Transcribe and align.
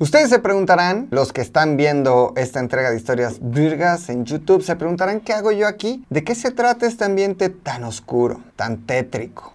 Ustedes 0.00 0.30
se 0.30 0.38
preguntarán, 0.38 1.08
los 1.10 1.30
que 1.30 1.42
están 1.42 1.76
viendo 1.76 2.32
esta 2.34 2.58
entrega 2.58 2.90
de 2.90 2.96
historias 2.96 3.36
virgas 3.38 4.08
en 4.08 4.24
YouTube, 4.24 4.62
se 4.62 4.74
preguntarán 4.74 5.20
qué 5.20 5.34
hago 5.34 5.52
yo 5.52 5.68
aquí, 5.68 6.06
de 6.08 6.24
qué 6.24 6.34
se 6.34 6.52
trata 6.52 6.86
este 6.86 7.04
ambiente 7.04 7.50
tan 7.50 7.84
oscuro, 7.84 8.40
tan 8.56 8.86
tétrico, 8.86 9.52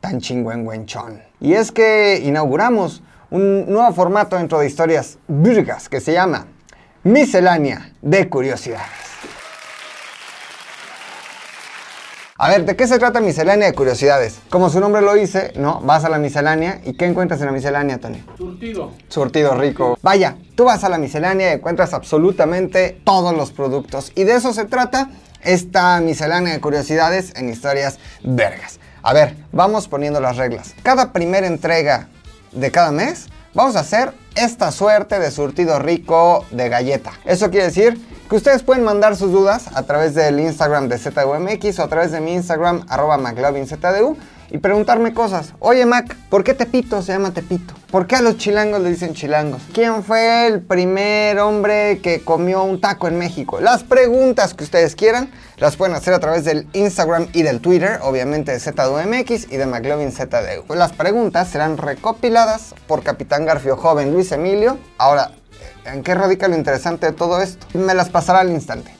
tan 0.00 0.22
chingüengüenchón. 0.22 1.20
Y 1.38 1.52
es 1.52 1.70
que 1.70 2.18
inauguramos 2.24 3.02
un 3.30 3.66
nuevo 3.70 3.92
formato 3.92 4.36
dentro 4.36 4.58
de 4.58 4.68
historias 4.68 5.18
virgas 5.28 5.90
que 5.90 6.00
se 6.00 6.14
llama 6.14 6.46
Miscelánea 7.02 7.92
de 8.00 8.26
Curiosidades. 8.30 8.88
A 12.44 12.50
ver, 12.50 12.66
¿de 12.66 12.76
qué 12.76 12.86
se 12.86 12.98
trata 12.98 13.22
miscelánea 13.22 13.68
de 13.68 13.72
curiosidades? 13.72 14.38
Como 14.50 14.68
su 14.68 14.78
nombre 14.78 15.00
lo 15.00 15.14
dice, 15.14 15.54
¿no? 15.56 15.80
Vas 15.80 16.04
a 16.04 16.10
la 16.10 16.18
miscelánea 16.18 16.78
y 16.84 16.92
¿qué 16.92 17.06
encuentras 17.06 17.40
en 17.40 17.46
la 17.46 17.52
miscelánea, 17.52 17.96
Tony? 17.96 18.22
Surtido. 18.36 18.90
Surtido 19.08 19.54
rico. 19.54 19.96
Vaya, 20.02 20.36
tú 20.54 20.64
vas 20.64 20.84
a 20.84 20.90
la 20.90 20.98
miscelánea 20.98 21.48
y 21.48 21.54
encuentras 21.54 21.94
absolutamente 21.94 23.00
todos 23.02 23.34
los 23.34 23.50
productos. 23.50 24.12
Y 24.14 24.24
de 24.24 24.34
eso 24.34 24.52
se 24.52 24.66
trata 24.66 25.08
esta 25.40 25.98
miscelánea 26.02 26.52
de 26.52 26.60
curiosidades 26.60 27.32
en 27.34 27.48
historias 27.48 27.98
vergas. 28.22 28.78
A 29.02 29.14
ver, 29.14 29.36
vamos 29.50 29.88
poniendo 29.88 30.20
las 30.20 30.36
reglas. 30.36 30.74
Cada 30.82 31.14
primera 31.14 31.46
entrega 31.46 32.10
de 32.52 32.70
cada 32.70 32.92
mes 32.92 33.28
vamos 33.54 33.74
a 33.74 33.80
hacer 33.80 34.12
esta 34.34 34.70
suerte 34.70 35.18
de 35.18 35.30
surtido 35.30 35.78
rico 35.78 36.44
de 36.50 36.68
galleta. 36.68 37.12
Eso 37.24 37.48
quiere 37.48 37.68
decir 37.68 37.98
que 38.28 38.36
ustedes 38.36 38.62
pueden 38.62 38.84
mandar 38.84 39.16
sus 39.16 39.32
dudas 39.32 39.68
a 39.74 39.82
través 39.82 40.14
del 40.14 40.40
Instagram 40.40 40.88
de 40.88 40.98
ZUMX 40.98 41.78
o 41.78 41.82
a 41.82 41.88
través 41.88 42.12
de 42.12 42.20
mi 42.20 42.34
Instagram 42.34 42.86
arroba 42.88 43.18
y 44.50 44.58
preguntarme 44.58 45.12
cosas. 45.12 45.52
Oye 45.58 45.84
Mac, 45.84 46.16
¿por 46.30 46.44
qué 46.44 46.54
Tepito 46.54 47.02
se 47.02 47.12
llama 47.12 47.32
Tepito? 47.32 47.74
¿Por 47.90 48.06
qué 48.06 48.16
a 48.16 48.22
los 48.22 48.36
chilangos 48.36 48.80
le 48.80 48.90
dicen 48.90 49.14
chilangos? 49.14 49.62
¿Quién 49.72 50.04
fue 50.04 50.46
el 50.46 50.60
primer 50.60 51.38
hombre 51.40 52.00
que 52.00 52.20
comió 52.20 52.62
un 52.62 52.80
taco 52.80 53.08
en 53.08 53.18
México? 53.18 53.60
Las 53.60 53.82
preguntas 53.82 54.54
que 54.54 54.64
ustedes 54.64 54.94
quieran 54.94 55.30
las 55.58 55.76
pueden 55.76 55.96
hacer 55.96 56.14
a 56.14 56.20
través 56.20 56.44
del 56.44 56.66
Instagram 56.72 57.28
y 57.32 57.42
del 57.42 57.60
Twitter, 57.60 57.98
obviamente 58.02 58.52
de 58.52 58.60
ZDUMX 58.60 59.52
y 59.52 59.56
de 59.56 59.66
McLovinZDU. 59.66 60.74
Las 60.74 60.92
preguntas 60.92 61.48
serán 61.48 61.76
recopiladas 61.76 62.74
por 62.86 63.02
Capitán 63.02 63.46
Garfio 63.46 63.76
Joven 63.76 64.12
Luis 64.12 64.30
Emilio. 64.32 64.78
Ahora, 64.98 65.32
¿en 65.84 66.02
qué 66.02 66.14
radica 66.14 66.48
lo 66.48 66.56
interesante 66.56 67.06
de 67.06 67.12
todo 67.12 67.40
esto? 67.40 67.66
Me 67.74 67.94
las 67.94 68.08
pasará 68.08 68.40
al 68.40 68.50
instante, 68.50 68.94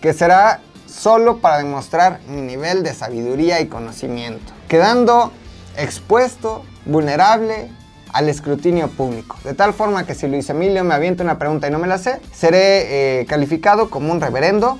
que 0.00 0.12
será 0.12 0.60
solo 0.86 1.38
para 1.38 1.58
demostrar 1.58 2.20
mi 2.28 2.40
nivel 2.40 2.82
de 2.82 2.94
sabiduría 2.94 3.60
y 3.60 3.66
conocimiento, 3.66 4.52
quedando 4.68 5.32
expuesto, 5.76 6.64
vulnerable 6.84 7.70
al 8.12 8.28
escrutinio 8.28 8.88
público. 8.88 9.36
De 9.44 9.54
tal 9.54 9.74
forma 9.74 10.06
que 10.06 10.14
si 10.14 10.26
Luis 10.26 10.48
Emilio 10.50 10.82
me 10.84 10.94
avienta 10.94 11.22
una 11.22 11.38
pregunta 11.38 11.68
y 11.68 11.70
no 11.70 11.78
me 11.78 11.86
la 11.86 11.98
sé, 11.98 12.20
seré 12.32 13.20
eh, 13.20 13.26
calificado 13.26 13.90
como 13.90 14.12
un 14.12 14.20
reverendo. 14.20 14.78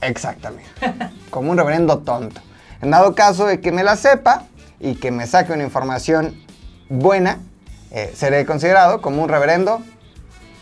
Exactamente. 0.00 0.70
Como 1.30 1.50
un 1.50 1.58
reverendo 1.58 1.98
tonto. 1.98 2.40
En 2.80 2.90
dado 2.90 3.14
caso 3.14 3.46
de 3.46 3.60
que 3.60 3.70
me 3.70 3.84
la 3.84 3.96
sepa 3.96 4.44
y 4.80 4.94
que 4.94 5.10
me 5.10 5.26
saque 5.26 5.52
una 5.52 5.62
información 5.62 6.34
buena, 6.88 7.38
eh, 7.90 8.10
seré 8.16 8.46
considerado 8.46 9.02
como 9.02 9.22
un 9.22 9.28
reverendo 9.28 9.82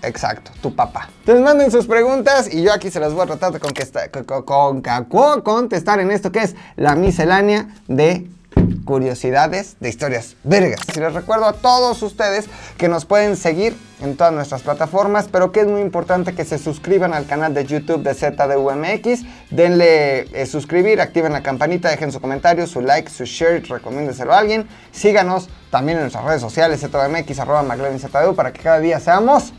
Exacto, 0.03 0.51
tu 0.61 0.75
papá. 0.75 1.09
Entonces 1.21 1.45
manden 1.45 1.71
sus 1.71 1.87
preguntas 1.87 2.53
y 2.53 2.63
yo 2.63 2.73
aquí 2.73 2.91
se 2.91 3.01
las 3.01 3.13
voy 3.13 3.23
a 3.23 3.27
tratar 3.27 3.53
de 3.53 3.61
con, 3.61 4.83
con, 5.05 5.41
contestar 5.43 6.01
en 6.01 6.11
esto 6.11 6.31
que 6.31 6.41
es 6.41 6.55
la 6.77 6.95
miscelánea 6.95 7.69
de 7.89 8.29
curiosidades 8.85 9.77
de 9.81 9.89
historias 9.89 10.37
vergas. 10.45 10.81
Y 10.97 11.01
les 11.01 11.13
recuerdo 11.13 11.47
a 11.47 11.53
todos 11.53 12.03
ustedes 12.03 12.47
que 12.79 12.89
nos 12.89 13.05
pueden 13.05 13.37
seguir 13.37 13.77
en 14.01 14.17
todas 14.17 14.33
nuestras 14.33 14.63
plataformas, 14.63 15.29
pero 15.31 15.53
que 15.53 15.61
es 15.61 15.67
muy 15.67 15.81
importante 15.81 16.35
que 16.35 16.45
se 16.45 16.59
suscriban 16.59 17.13
al 17.13 17.27
canal 17.27 17.53
de 17.53 17.67
YouTube 17.67 18.03
de 18.03 18.15
ZDUMX. 18.15 19.25
Denle 19.51 20.21
eh, 20.33 20.47
suscribir, 20.47 21.01
activen 21.01 21.33
la 21.33 21.43
campanita, 21.43 21.91
dejen 21.91 22.13
su 22.13 22.21
comentario, 22.21 22.67
su 22.67 22.81
like, 22.81 23.11
su 23.11 23.25
share, 23.25 23.63
recomiéndeselo 23.69 24.33
a 24.33 24.39
alguien. 24.39 24.67
Síganos 24.93 25.49
también 25.71 25.99
en 25.99 26.05
nuestras 26.05 26.25
redes 26.25 26.41
sociales, 26.41 26.81
ZDUMX, 26.81 27.39
arroba 27.41 27.65
ZDU, 27.99 28.35
para 28.35 28.53
que 28.53 28.63
cada 28.63 28.81
día 28.81 29.01
seamos 29.01 29.53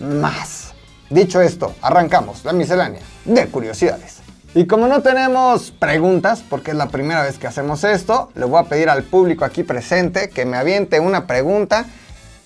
más. 0.00 0.72
Dicho 1.10 1.40
esto, 1.40 1.74
arrancamos 1.82 2.44
la 2.44 2.52
miscelánea 2.52 3.02
de 3.24 3.46
curiosidades. 3.48 4.22
Y 4.54 4.66
como 4.66 4.86
no 4.86 5.02
tenemos 5.02 5.70
preguntas, 5.70 6.42
porque 6.48 6.72
es 6.72 6.76
la 6.76 6.88
primera 6.88 7.22
vez 7.22 7.38
que 7.38 7.46
hacemos 7.46 7.84
esto, 7.84 8.30
le 8.34 8.44
voy 8.44 8.60
a 8.60 8.68
pedir 8.68 8.90
al 8.90 9.02
público 9.02 9.44
aquí 9.44 9.62
presente 9.62 10.28
que 10.28 10.44
me 10.44 10.56
aviente 10.56 11.00
una 11.00 11.26
pregunta. 11.26 11.86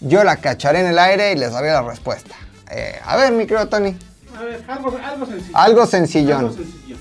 Yo 0.01 0.23
la 0.23 0.37
cacharé 0.37 0.81
en 0.81 0.87
el 0.87 0.99
aire 0.99 1.33
y 1.33 1.37
les 1.37 1.53
daré 1.53 1.73
la 1.73 1.83
respuesta. 1.83 2.35
Eh, 2.71 3.01
a 3.05 3.17
ver, 3.17 3.33
mi 3.33 3.47
querido 3.47 3.69
Tony. 3.69 3.97
A 4.37 4.43
ver, 4.43 4.65
algo, 4.69 4.99
algo 5.05 5.27
sencillo. 5.27 5.57
Algo 5.57 5.87
sencillón. 5.87 6.39
Algo 6.39 6.53
sencillo. 6.53 6.97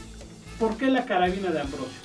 ¿Por 0.60 0.78
qué 0.78 0.88
la 0.88 1.06
carabina 1.06 1.52
de 1.52 1.62
Ambrosio? 1.62 2.05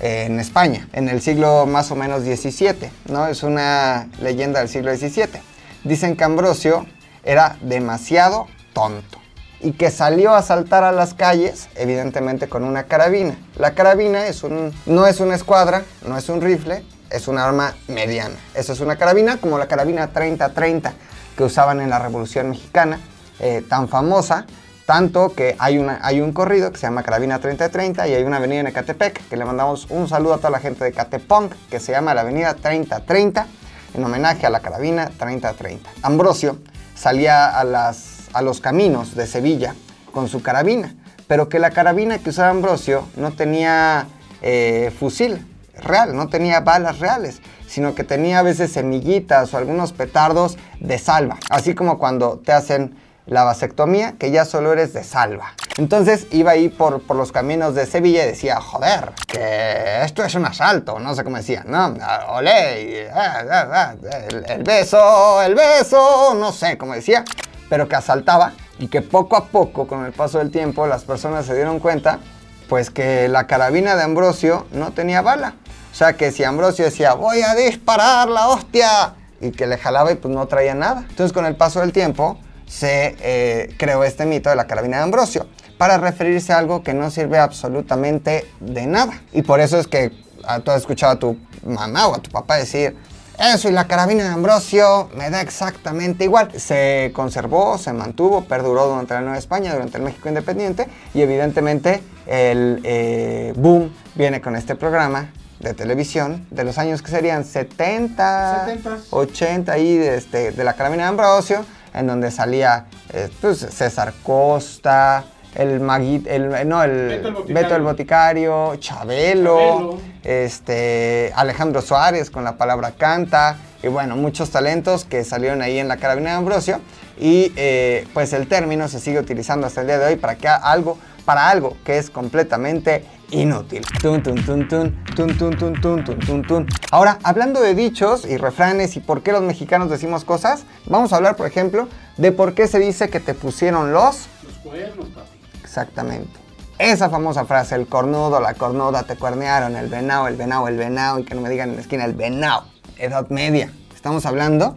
en 0.00 0.38
España, 0.40 0.88
en 0.92 1.08
el 1.08 1.20
siglo 1.22 1.66
más 1.66 1.90
o 1.90 1.96
menos 1.96 2.22
XVII, 2.22 2.90
¿no? 3.08 3.26
Es 3.26 3.42
una 3.42 4.08
leyenda 4.20 4.60
del 4.60 4.68
siglo 4.68 4.94
XVII. 4.94 5.40
Dicen 5.84 6.16
que 6.16 6.24
Ambrosio 6.24 6.86
era 7.24 7.56
demasiado 7.62 8.46
tonto 8.72 9.18
y 9.60 9.72
que 9.72 9.90
salió 9.90 10.34
a 10.34 10.42
saltar 10.42 10.84
a 10.84 10.92
las 10.92 11.14
calles, 11.14 11.68
evidentemente 11.76 12.48
con 12.48 12.64
una 12.64 12.84
carabina. 12.84 13.36
La 13.56 13.74
carabina 13.74 14.26
es 14.26 14.42
un, 14.42 14.72
no 14.84 15.06
es 15.06 15.20
una 15.20 15.34
escuadra, 15.34 15.84
no 16.06 16.18
es 16.18 16.28
un 16.28 16.40
rifle, 16.40 16.84
es 17.10 17.28
un 17.28 17.38
arma 17.38 17.74
mediana. 17.88 18.34
Eso 18.54 18.72
es 18.72 18.80
una 18.80 18.96
carabina 18.96 19.38
como 19.38 19.58
la 19.58 19.66
carabina 19.66 20.12
30-30 20.12 20.92
que 21.36 21.44
usaban 21.44 21.80
en 21.80 21.90
la 21.90 21.98
Revolución 21.98 22.50
Mexicana, 22.50 23.00
eh, 23.40 23.62
tan 23.68 23.88
famosa, 23.88 24.46
tanto 24.86 25.34
que 25.34 25.56
hay, 25.58 25.84
hay 26.00 26.20
un 26.20 26.32
corrido 26.32 26.70
que 26.70 26.78
se 26.78 26.86
llama 26.86 27.02
Carabina 27.02 27.40
3030 27.40 28.06
y 28.06 28.14
hay 28.14 28.22
una 28.22 28.36
avenida 28.36 28.60
en 28.60 28.68
Ecatepec 28.68 29.28
que 29.28 29.36
le 29.36 29.44
mandamos 29.44 29.88
un 29.90 30.08
saludo 30.08 30.34
a 30.34 30.36
toda 30.38 30.50
la 30.50 30.60
gente 30.60 30.84
de 30.84 30.92
Catepunk 30.92 31.52
que 31.68 31.80
se 31.80 31.92
llama 31.92 32.14
la 32.14 32.20
avenida 32.20 32.54
3030 32.54 33.46
en 33.94 34.04
homenaje 34.04 34.46
a 34.46 34.50
la 34.50 34.60
Carabina 34.60 35.10
3030. 35.18 35.90
Ambrosio 36.02 36.58
salía 36.94 37.48
a, 37.58 37.64
las, 37.64 38.28
a 38.32 38.42
los 38.42 38.60
caminos 38.60 39.16
de 39.16 39.26
Sevilla 39.26 39.74
con 40.12 40.28
su 40.28 40.40
carabina, 40.40 40.94
pero 41.26 41.48
que 41.48 41.58
la 41.58 41.70
carabina 41.70 42.18
que 42.18 42.30
usaba 42.30 42.50
Ambrosio 42.50 43.08
no 43.16 43.32
tenía 43.32 44.06
eh, 44.40 44.92
fusil 44.98 45.44
real, 45.82 46.14
no 46.14 46.28
tenía 46.28 46.60
balas 46.60 47.00
reales, 47.00 47.40
sino 47.66 47.94
que 47.94 48.04
tenía 48.04 48.38
a 48.38 48.42
veces 48.42 48.72
semillitas 48.72 49.52
o 49.52 49.58
algunos 49.58 49.92
petardos 49.92 50.56
de 50.78 50.98
salva, 50.98 51.38
así 51.50 51.74
como 51.74 51.98
cuando 51.98 52.38
te 52.38 52.52
hacen 52.52 52.94
la 53.26 53.44
vasectomía, 53.44 54.14
que 54.18 54.30
ya 54.30 54.44
solo 54.44 54.72
eres 54.72 54.92
de 54.92 55.04
salva. 55.04 55.52
Entonces 55.78 56.26
iba 56.30 56.52
ahí 56.52 56.68
por, 56.68 57.02
por 57.02 57.16
los 57.16 57.32
caminos 57.32 57.74
de 57.74 57.86
Sevilla 57.86 58.24
y 58.24 58.28
decía, 58.28 58.60
joder, 58.60 59.12
que 59.26 60.02
esto 60.04 60.24
es 60.24 60.34
un 60.34 60.46
asalto, 60.46 60.98
no 60.98 61.14
sé 61.14 61.24
cómo 61.24 61.36
decía, 61.36 61.64
no, 61.66 61.96
olé, 62.28 63.10
ah, 63.12 63.42
ah, 63.50 63.68
ah, 63.72 63.94
el, 64.28 64.44
el 64.48 64.62
beso, 64.62 65.42
el 65.42 65.54
beso, 65.54 66.34
no 66.34 66.52
sé 66.52 66.78
cómo 66.78 66.94
decía, 66.94 67.24
pero 67.68 67.88
que 67.88 67.96
asaltaba 67.96 68.52
y 68.78 68.88
que 68.88 69.02
poco 69.02 69.36
a 69.36 69.46
poco, 69.46 69.86
con 69.86 70.04
el 70.06 70.12
paso 70.12 70.38
del 70.38 70.50
tiempo, 70.50 70.86
las 70.86 71.04
personas 71.04 71.46
se 71.46 71.54
dieron 71.54 71.78
cuenta, 71.78 72.20
pues 72.68 72.90
que 72.90 73.28
la 73.28 73.46
carabina 73.46 73.96
de 73.96 74.02
Ambrosio 74.02 74.66
no 74.72 74.92
tenía 74.92 75.22
bala. 75.22 75.54
O 75.92 75.94
sea 75.94 76.12
que 76.12 76.30
si 76.30 76.44
Ambrosio 76.44 76.84
decía, 76.84 77.14
voy 77.14 77.40
a 77.40 77.54
disparar 77.54 78.28
la 78.28 78.48
hostia, 78.48 79.14
y 79.40 79.50
que 79.50 79.66
le 79.66 79.78
jalaba 79.78 80.12
y 80.12 80.16
pues 80.16 80.32
no 80.34 80.46
traía 80.46 80.74
nada. 80.74 81.04
Entonces 81.08 81.32
con 81.32 81.46
el 81.46 81.56
paso 81.56 81.80
del 81.80 81.92
tiempo, 81.92 82.38
se 82.66 83.16
eh, 83.20 83.74
creó 83.78 84.04
este 84.04 84.26
mito 84.26 84.50
de 84.50 84.56
la 84.56 84.66
carabina 84.66 84.98
de 84.98 85.04
Ambrosio 85.04 85.46
para 85.78 85.98
referirse 85.98 86.52
a 86.52 86.58
algo 86.58 86.82
que 86.82 86.94
no 86.94 87.10
sirve 87.10 87.38
absolutamente 87.38 88.46
de 88.60 88.86
nada. 88.86 89.20
Y 89.32 89.42
por 89.42 89.60
eso 89.60 89.78
es 89.78 89.86
que 89.86 90.12
ah, 90.44 90.60
tú 90.60 90.70
has 90.70 90.78
escuchado 90.78 91.12
a 91.12 91.18
tu 91.18 91.36
mamá 91.64 92.08
o 92.08 92.14
a 92.14 92.18
tu 92.18 92.30
papá 92.30 92.56
decir, 92.56 92.96
eso 93.38 93.68
y 93.68 93.72
la 93.72 93.86
carabina 93.86 94.24
de 94.24 94.30
Ambrosio 94.30 95.10
me 95.14 95.28
da 95.28 95.42
exactamente 95.42 96.24
igual. 96.24 96.50
Se 96.58 97.10
conservó, 97.14 97.76
se 97.76 97.92
mantuvo, 97.92 98.44
perduró 98.44 98.88
durante 98.88 99.12
la 99.12 99.20
Nueva 99.20 99.36
España, 99.36 99.74
durante 99.74 99.98
el 99.98 100.04
México 100.04 100.28
Independiente 100.28 100.88
y 101.12 101.20
evidentemente 101.20 102.02
el 102.26 102.80
eh, 102.82 103.52
boom 103.56 103.92
viene 104.14 104.40
con 104.40 104.56
este 104.56 104.74
programa 104.74 105.30
de 105.60 105.74
televisión 105.74 106.46
de 106.50 106.64
los 106.64 106.78
años 106.78 107.02
que 107.02 107.10
serían 107.10 107.44
70, 107.44 108.68
80 109.10 109.78
y 109.78 109.96
de, 109.98 110.16
este, 110.16 110.52
de 110.52 110.64
la 110.64 110.72
carabina 110.74 111.04
de 111.04 111.08
Ambrosio 111.10 111.64
en 111.96 112.06
donde 112.06 112.30
salía 112.30 112.86
eh, 113.12 113.28
pues, 113.40 113.58
César 113.58 114.12
Costa, 114.22 115.24
el 115.54 115.80
el, 116.26 116.68
no, 116.68 116.82
el 116.82 117.08
Beto 117.08 117.28
el 117.28 117.32
Boticario. 117.32 117.54
Beto 117.54 117.76
el 117.76 117.82
Boticario, 117.82 118.76
Chabelo, 118.76 119.58
Chabelo. 119.58 119.98
este, 120.22 121.32
Alejandro 121.34 121.80
Suárez 121.80 122.30
con 122.30 122.44
la 122.44 122.56
palabra 122.56 122.92
canta, 122.92 123.56
y 123.82 123.88
bueno, 123.88 124.16
muchos 124.16 124.50
talentos 124.50 125.04
que 125.04 125.24
salieron 125.24 125.62
ahí 125.62 125.78
en 125.78 125.88
la 125.88 125.96
carabina 125.96 126.30
de 126.30 126.36
Ambrosio, 126.36 126.80
y 127.18 127.52
eh, 127.56 128.06
pues 128.12 128.34
el 128.34 128.46
término 128.46 128.88
se 128.88 129.00
sigue 129.00 129.18
utilizando 129.18 129.66
hasta 129.66 129.80
el 129.80 129.86
día 129.86 129.98
de 129.98 130.06
hoy 130.06 130.16
para 130.16 130.34
que 130.36 130.46
algo, 130.48 130.98
para 131.24 131.48
algo 131.48 131.76
que 131.84 131.96
es 131.96 132.10
completamente 132.10 133.04
inútil. 133.30 133.84
Tun, 134.00 134.22
tun, 134.22 134.36
tun, 134.44 134.68
tun, 134.68 135.04
tun, 135.14 135.36
tun, 135.36 135.56
tun, 135.56 135.80
tun, 135.80 136.04
tun, 136.04 136.18
tun, 136.20 136.42
tun. 136.42 136.66
Ahora, 136.90 137.18
hablando 137.22 137.60
de 137.60 137.74
dichos 137.74 138.24
y 138.24 138.36
refranes 138.36 138.96
y 138.96 139.00
por 139.00 139.22
qué 139.22 139.32
los 139.32 139.42
mexicanos 139.42 139.90
decimos 139.90 140.24
cosas, 140.24 140.64
vamos 140.86 141.12
a 141.12 141.16
hablar, 141.16 141.36
por 141.36 141.46
ejemplo, 141.46 141.88
de 142.16 142.32
por 142.32 142.54
qué 142.54 142.66
se 142.68 142.78
dice 142.78 143.08
que 143.08 143.20
te 143.20 143.34
pusieron 143.34 143.92
los 143.92 144.28
Los 144.42 144.54
cuernos, 144.62 145.06
papi. 145.08 145.28
Exactamente. 145.62 146.46
Esa 146.78 147.08
famosa 147.08 147.46
frase, 147.46 147.74
el 147.74 147.86
cornudo, 147.86 148.38
la 148.40 148.54
cornuda, 148.54 149.02
te 149.04 149.16
cuernearon, 149.16 149.76
el 149.76 149.88
venado, 149.88 150.28
el 150.28 150.36
venado, 150.36 150.68
el 150.68 150.76
venado, 150.76 151.18
y 151.18 151.24
que 151.24 151.34
no 151.34 151.40
me 151.40 151.48
digan 151.48 151.70
en 151.70 151.76
la 151.76 151.80
esquina 151.80 152.04
el 152.04 152.12
venado. 152.12 152.64
Edad 152.98 153.28
media. 153.30 153.72
Estamos 153.94 154.26
hablando 154.26 154.76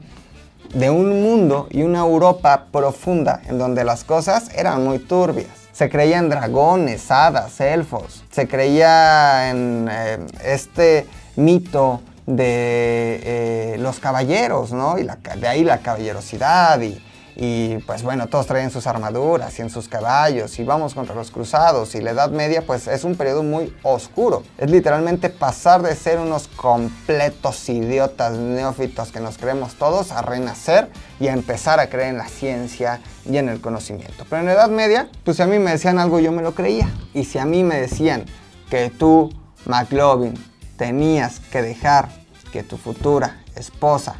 de 0.74 0.90
un 0.90 1.22
mundo 1.22 1.68
y 1.70 1.84
una 1.84 2.00
Europa 2.00 2.68
profunda 2.72 3.42
en 3.48 3.58
donde 3.58 3.84
las 3.84 4.04
cosas 4.04 4.50
eran 4.56 4.84
muy 4.84 5.00
turbias. 5.00 5.59
Se 5.72 5.90
creía 5.90 6.18
en 6.18 6.30
dragones, 6.30 7.10
hadas, 7.12 7.60
elfos. 7.62 8.24
Se 8.32 8.48
creía 8.48 9.50
en 9.50 9.88
eh, 9.92 10.20
este 10.44 11.08
mito 11.36 12.02
de 12.26 13.22
eh, 13.24 13.76
los 13.80 14.00
caballeros, 14.00 14.72
¿no? 14.72 15.00
Y 15.00 15.04
la 15.04 15.16
de 15.16 15.48
ahí 15.48 15.64
la 15.64 15.80
caballerosidad 15.80 16.80
y, 16.82 17.02
y, 17.42 17.78
pues 17.78 18.04
bueno, 18.04 18.28
todos 18.28 18.48
traían 18.48 18.70
sus 18.70 18.86
armaduras 18.86 19.58
y 19.60 19.62
en 19.62 19.70
sus 19.70 19.88
caballos 19.88 20.60
y 20.60 20.66
vamos 20.66 20.94
contra 20.94 21.16
los 21.16 21.32
cruzados 21.32 21.96
y 21.96 22.02
la 22.02 22.12
Edad 22.12 22.32
Media 22.32 22.66
pues 22.66 22.86
es 22.88 23.06
un 23.06 23.16
periodo 23.16 23.44
muy 23.44 23.74
oscuro. 23.82 24.44
Es 24.58 24.70
literalmente 24.70 25.30
pasar 25.30 25.82
de 25.82 25.96
ser 25.96 26.20
unos 26.20 26.50
completos 26.50 27.70
idiotas 27.70 28.34
neófitos 28.38 29.14
que 29.14 29.22
nos 29.22 29.38
creemos 29.38 29.76
todos 29.76 30.12
a 30.12 30.22
renacer 30.22 30.90
y 31.22 31.30
a 31.30 31.34
empezar 31.34 31.80
a 31.80 31.88
creer 31.88 32.10
en 32.10 32.18
la 32.18 32.28
ciencia 32.28 33.00
y 33.26 33.38
en 33.38 33.48
el 33.48 33.62
conocimiento. 33.62 34.26
Pero 34.30 34.42
en 34.42 34.48
la 34.48 34.54
Edad 34.54 34.70
Media, 34.70 35.08
pues 35.24 35.38
si 35.38 35.44
a 35.44 35.48
mí 35.48 35.60
me 35.60 35.72
decían 35.72 35.98
algo 35.98 36.20
yo 36.20 36.34
me 36.34 36.42
lo 36.42 36.54
creía. 36.54 36.92
Y 37.14 37.24
si 37.24 37.38
a 37.38 37.46
mí 37.46 37.64
me 37.64 37.80
decían 37.80 38.26
que 38.70 38.90
tú, 38.90 39.30
McLovin, 39.66 40.34
tenías 40.76 41.40
que 41.40 41.62
dejar 41.62 42.10
que 42.52 42.64
tu 42.64 42.76
futura 42.76 43.38
esposa 43.56 44.18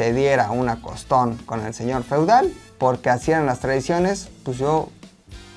se 0.00 0.14
diera 0.14 0.50
un 0.50 0.66
acostón 0.70 1.36
con 1.44 1.62
el 1.66 1.74
señor 1.74 2.04
feudal, 2.04 2.50
porque 2.78 3.10
así 3.10 3.32
eran 3.32 3.44
las 3.44 3.58
tradiciones, 3.58 4.30
pues 4.44 4.56
yo 4.56 4.88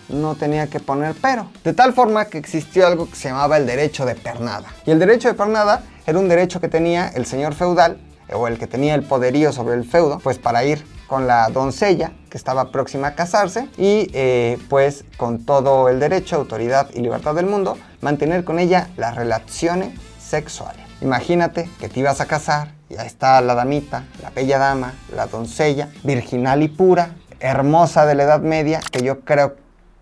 no 0.09 0.35
tenía 0.35 0.67
que 0.67 0.81
poner 0.81 1.15
pero. 1.21 1.49
De 1.63 1.71
tal 1.71 1.93
forma 1.93 2.25
que 2.25 2.39
existió 2.39 2.85
algo 2.85 3.09
que 3.09 3.15
se 3.15 3.29
llamaba 3.29 3.55
el 3.55 3.65
derecho 3.65 4.05
de 4.05 4.15
pernada. 4.15 4.67
Y 4.85 4.91
el 4.91 4.99
derecho 4.99 5.29
de 5.29 5.33
pernada 5.35 5.83
era 6.05 6.19
un 6.19 6.27
derecho 6.27 6.59
que 6.59 6.67
tenía 6.67 7.07
el 7.07 7.25
señor 7.25 7.53
feudal, 7.53 8.01
o 8.33 8.49
el 8.49 8.59
que 8.59 8.67
tenía 8.67 8.95
el 8.95 9.03
poderío 9.03 9.53
sobre 9.53 9.75
el 9.75 9.85
feudo, 9.85 10.19
pues 10.21 10.39
para 10.39 10.65
ir 10.65 10.83
con 11.07 11.25
la 11.25 11.47
doncella 11.47 12.11
que 12.29 12.37
estaba 12.37 12.69
próxima 12.69 13.07
a 13.07 13.15
casarse 13.15 13.69
y 13.77 14.09
eh, 14.11 14.57
pues 14.67 15.05
con 15.15 15.45
todo 15.45 15.87
el 15.87 16.01
derecho, 16.01 16.35
autoridad 16.35 16.89
y 16.93 16.99
libertad 16.99 17.33
del 17.33 17.45
mundo, 17.45 17.77
mantener 18.01 18.43
con 18.43 18.59
ella 18.59 18.89
las 18.97 19.15
relaciones 19.15 19.97
sexuales. 20.19 20.83
Imagínate 20.99 21.69
que 21.79 21.87
te 21.87 22.01
ibas 22.01 22.19
a 22.19 22.25
casar 22.25 22.82
está 22.99 23.41
la 23.41 23.55
damita, 23.55 24.03
la 24.21 24.29
bella 24.29 24.57
dama, 24.57 24.93
la 25.15 25.27
doncella, 25.27 25.89
virginal 26.03 26.61
y 26.63 26.67
pura, 26.67 27.15
hermosa 27.39 28.05
de 28.05 28.15
la 28.15 28.23
Edad 28.23 28.41
Media, 28.41 28.79
que 28.91 29.03
yo 29.03 29.21
creo 29.21 29.55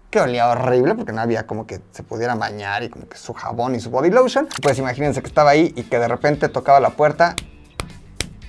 que 0.09 0.19
olía 0.19 0.49
horrible 0.49 0.93
porque 0.93 1.13
no 1.13 1.21
había 1.21 1.47
como 1.47 1.65
que 1.65 1.79
se 1.91 2.03
pudiera 2.03 2.35
bañar 2.35 2.83
y 2.83 2.89
como 2.89 3.07
que 3.07 3.17
su 3.17 3.33
jabón 3.33 3.75
y 3.75 3.79
su 3.79 3.89
body 3.89 4.09
lotion. 4.09 4.47
Pues 4.61 4.77
imagínense 4.77 5.21
que 5.21 5.27
estaba 5.27 5.51
ahí 5.51 5.73
y 5.75 5.83
que 5.83 5.97
de 5.97 6.07
repente 6.07 6.49
tocaba 6.49 6.79
la 6.79 6.91
puerta 6.91 7.35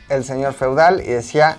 el 0.08 0.24
señor 0.24 0.52
feudal 0.52 1.00
y 1.00 1.08
decía, 1.08 1.58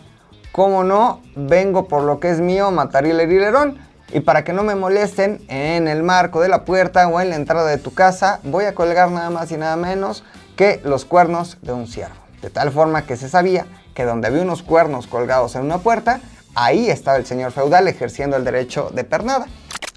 ¿cómo 0.52 0.84
no? 0.84 1.22
Vengo 1.36 1.88
por 1.88 2.04
lo 2.04 2.20
que 2.20 2.30
es 2.30 2.40
mío, 2.40 2.70
matar 2.72 3.06
y 3.08 3.12
herilerón. 3.12 3.80
Y 4.12 4.20
para 4.20 4.44
que 4.44 4.54
no 4.54 4.62
me 4.64 4.76
molesten 4.76 5.42
en 5.48 5.88
el 5.88 6.04
marco 6.04 6.42
de 6.42 6.50
la 6.50 6.66
puerta 6.66 7.08
o 7.08 7.20
en 7.20 7.30
la 7.32 7.36
entrada 7.36 7.68
de 7.68 7.78
tu 7.78 7.94
casa, 7.94 8.40
voy 8.44 8.66
a 8.66 8.76
colgar 8.76 9.10
nada 9.10 9.32
más 9.32 9.52
y 9.52 9.58
nada 9.58 9.76
menos 9.76 10.24
que 10.56 10.80
los 10.84 11.06
cuernos 11.06 11.58
de 11.62 11.74
un 11.74 11.88
ciervo. 11.88 12.23
De 12.44 12.50
tal 12.50 12.72
forma 12.72 13.06
que 13.06 13.16
se 13.16 13.30
sabía 13.30 13.66
que 13.95 14.04
donde 14.04 14.28
había 14.28 14.42
unos 14.42 14.63
cuernos 14.63 15.07
colgados 15.07 15.56
en 15.56 15.63
una 15.63 15.78
puerta, 15.78 16.19
ahí 16.56 16.90
estaba 16.90 17.16
el 17.16 17.25
señor 17.25 17.54
feudal 17.54 17.88
ejerciendo 17.88 18.36
el 18.36 18.44
derecho 18.44 18.92
de 18.94 19.06
pernada. 19.06 19.48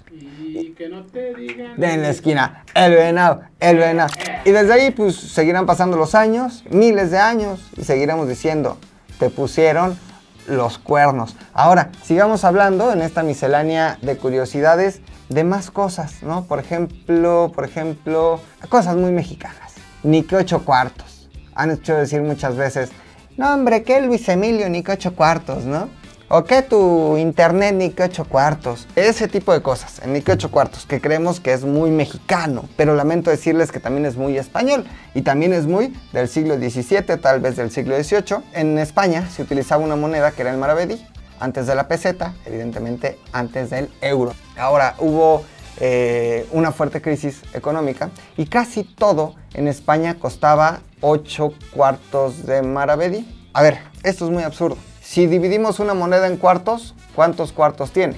Y 0.09 0.71
que 0.71 0.87
no 0.87 1.03
te 1.03 1.33
digan. 1.35 1.77
De 1.77 1.93
en 1.93 2.01
la 2.03 2.09
esquina, 2.09 2.63
el 2.73 2.93
venado, 2.93 3.41
el 3.59 3.77
venado. 3.77 4.13
Y 4.45 4.51
desde 4.51 4.71
ahí 4.71 4.91
pues 4.91 5.15
seguirán 5.17 5.65
pasando 5.65 5.97
los 5.97 6.15
años, 6.15 6.63
miles 6.69 7.11
de 7.11 7.17
años, 7.17 7.59
y 7.75 7.83
seguiremos 7.83 8.29
diciendo, 8.29 8.77
te 9.19 9.29
pusieron 9.29 9.99
los 10.47 10.77
cuernos. 10.77 11.35
Ahora, 11.53 11.91
sigamos 12.01 12.45
hablando 12.45 12.93
en 12.93 13.01
esta 13.01 13.23
miscelánea 13.23 13.99
de 14.01 14.15
curiosidades 14.15 15.01
de 15.27 15.43
más 15.43 15.69
cosas, 15.69 16.23
¿no? 16.23 16.45
Por 16.45 16.59
ejemplo, 16.59 17.51
por 17.53 17.65
ejemplo, 17.65 18.39
cosas 18.69 18.95
muy 18.95 19.11
mexicanas. 19.11 19.73
Ni 20.01 20.23
que 20.23 20.37
ocho 20.37 20.63
cuartos. 20.63 21.16
Han 21.57 21.71
hecho 21.71 21.95
decir 21.95 22.21
muchas 22.21 22.55
veces, 22.55 22.91
no 23.35 23.53
hombre, 23.53 23.81
que 23.83 23.99
Luis 24.01 24.29
Emilio 24.29 24.69
ni 24.69 24.83
que 24.83 24.91
ocho 24.91 25.15
cuartos, 25.15 25.65
¿no? 25.65 25.89
O 26.29 26.43
que 26.43 26.61
tu 26.61 27.17
internet 27.17 27.73
ni 27.73 27.89
que 27.89 28.03
ocho 28.03 28.25
cuartos. 28.25 28.87
Ese 28.95 29.27
tipo 29.27 29.53
de 29.53 29.61
cosas, 29.61 30.01
en 30.03 30.13
ni 30.13 30.21
que 30.21 30.33
ocho 30.33 30.51
cuartos, 30.51 30.85
que 30.85 31.01
creemos 31.01 31.39
que 31.39 31.53
es 31.53 31.63
muy 31.63 31.89
mexicano. 31.89 32.65
Pero 32.75 32.95
lamento 32.95 33.31
decirles 33.31 33.71
que 33.71 33.79
también 33.79 34.05
es 34.05 34.17
muy 34.17 34.37
español. 34.37 34.85
Y 35.15 35.23
también 35.23 35.51
es 35.51 35.65
muy 35.65 35.97
del 36.13 36.27
siglo 36.27 36.57
XVII, 36.57 37.17
tal 37.19 37.39
vez 37.39 37.55
del 37.55 37.71
siglo 37.71 37.95
XVIII. 37.95 38.43
En 38.53 38.77
España 38.77 39.27
se 39.29 39.41
utilizaba 39.41 39.83
una 39.83 39.95
moneda 39.95 40.31
que 40.31 40.41
era 40.43 40.51
el 40.51 40.57
maravedí. 40.57 41.03
Antes 41.39 41.65
de 41.65 41.75
la 41.75 41.87
peseta, 41.87 42.33
evidentemente 42.45 43.17
antes 43.31 43.69
del 43.69 43.89
euro. 44.01 44.33
Ahora 44.57 44.95
hubo 44.99 45.43
eh, 45.79 46.47
una 46.51 46.71
fuerte 46.71 47.01
crisis 47.01 47.43
económica 47.53 48.09
y 48.35 48.45
casi 48.45 48.83
todo 48.83 49.35
en 49.53 49.67
España 49.67 50.15
costaba 50.15 50.79
8 51.01 51.53
cuartos 51.71 52.45
de 52.45 52.61
maravedí. 52.61 53.27
A 53.53 53.61
ver, 53.61 53.79
esto 54.03 54.25
es 54.25 54.31
muy 54.31 54.43
absurdo. 54.43 54.77
Si 55.01 55.25
dividimos 55.27 55.79
una 55.79 55.93
moneda 55.93 56.27
en 56.27 56.37
cuartos, 56.37 56.95
¿cuántos 57.15 57.51
cuartos 57.51 57.91
tiene? 57.91 58.17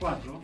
Cuatro. 0.00 0.38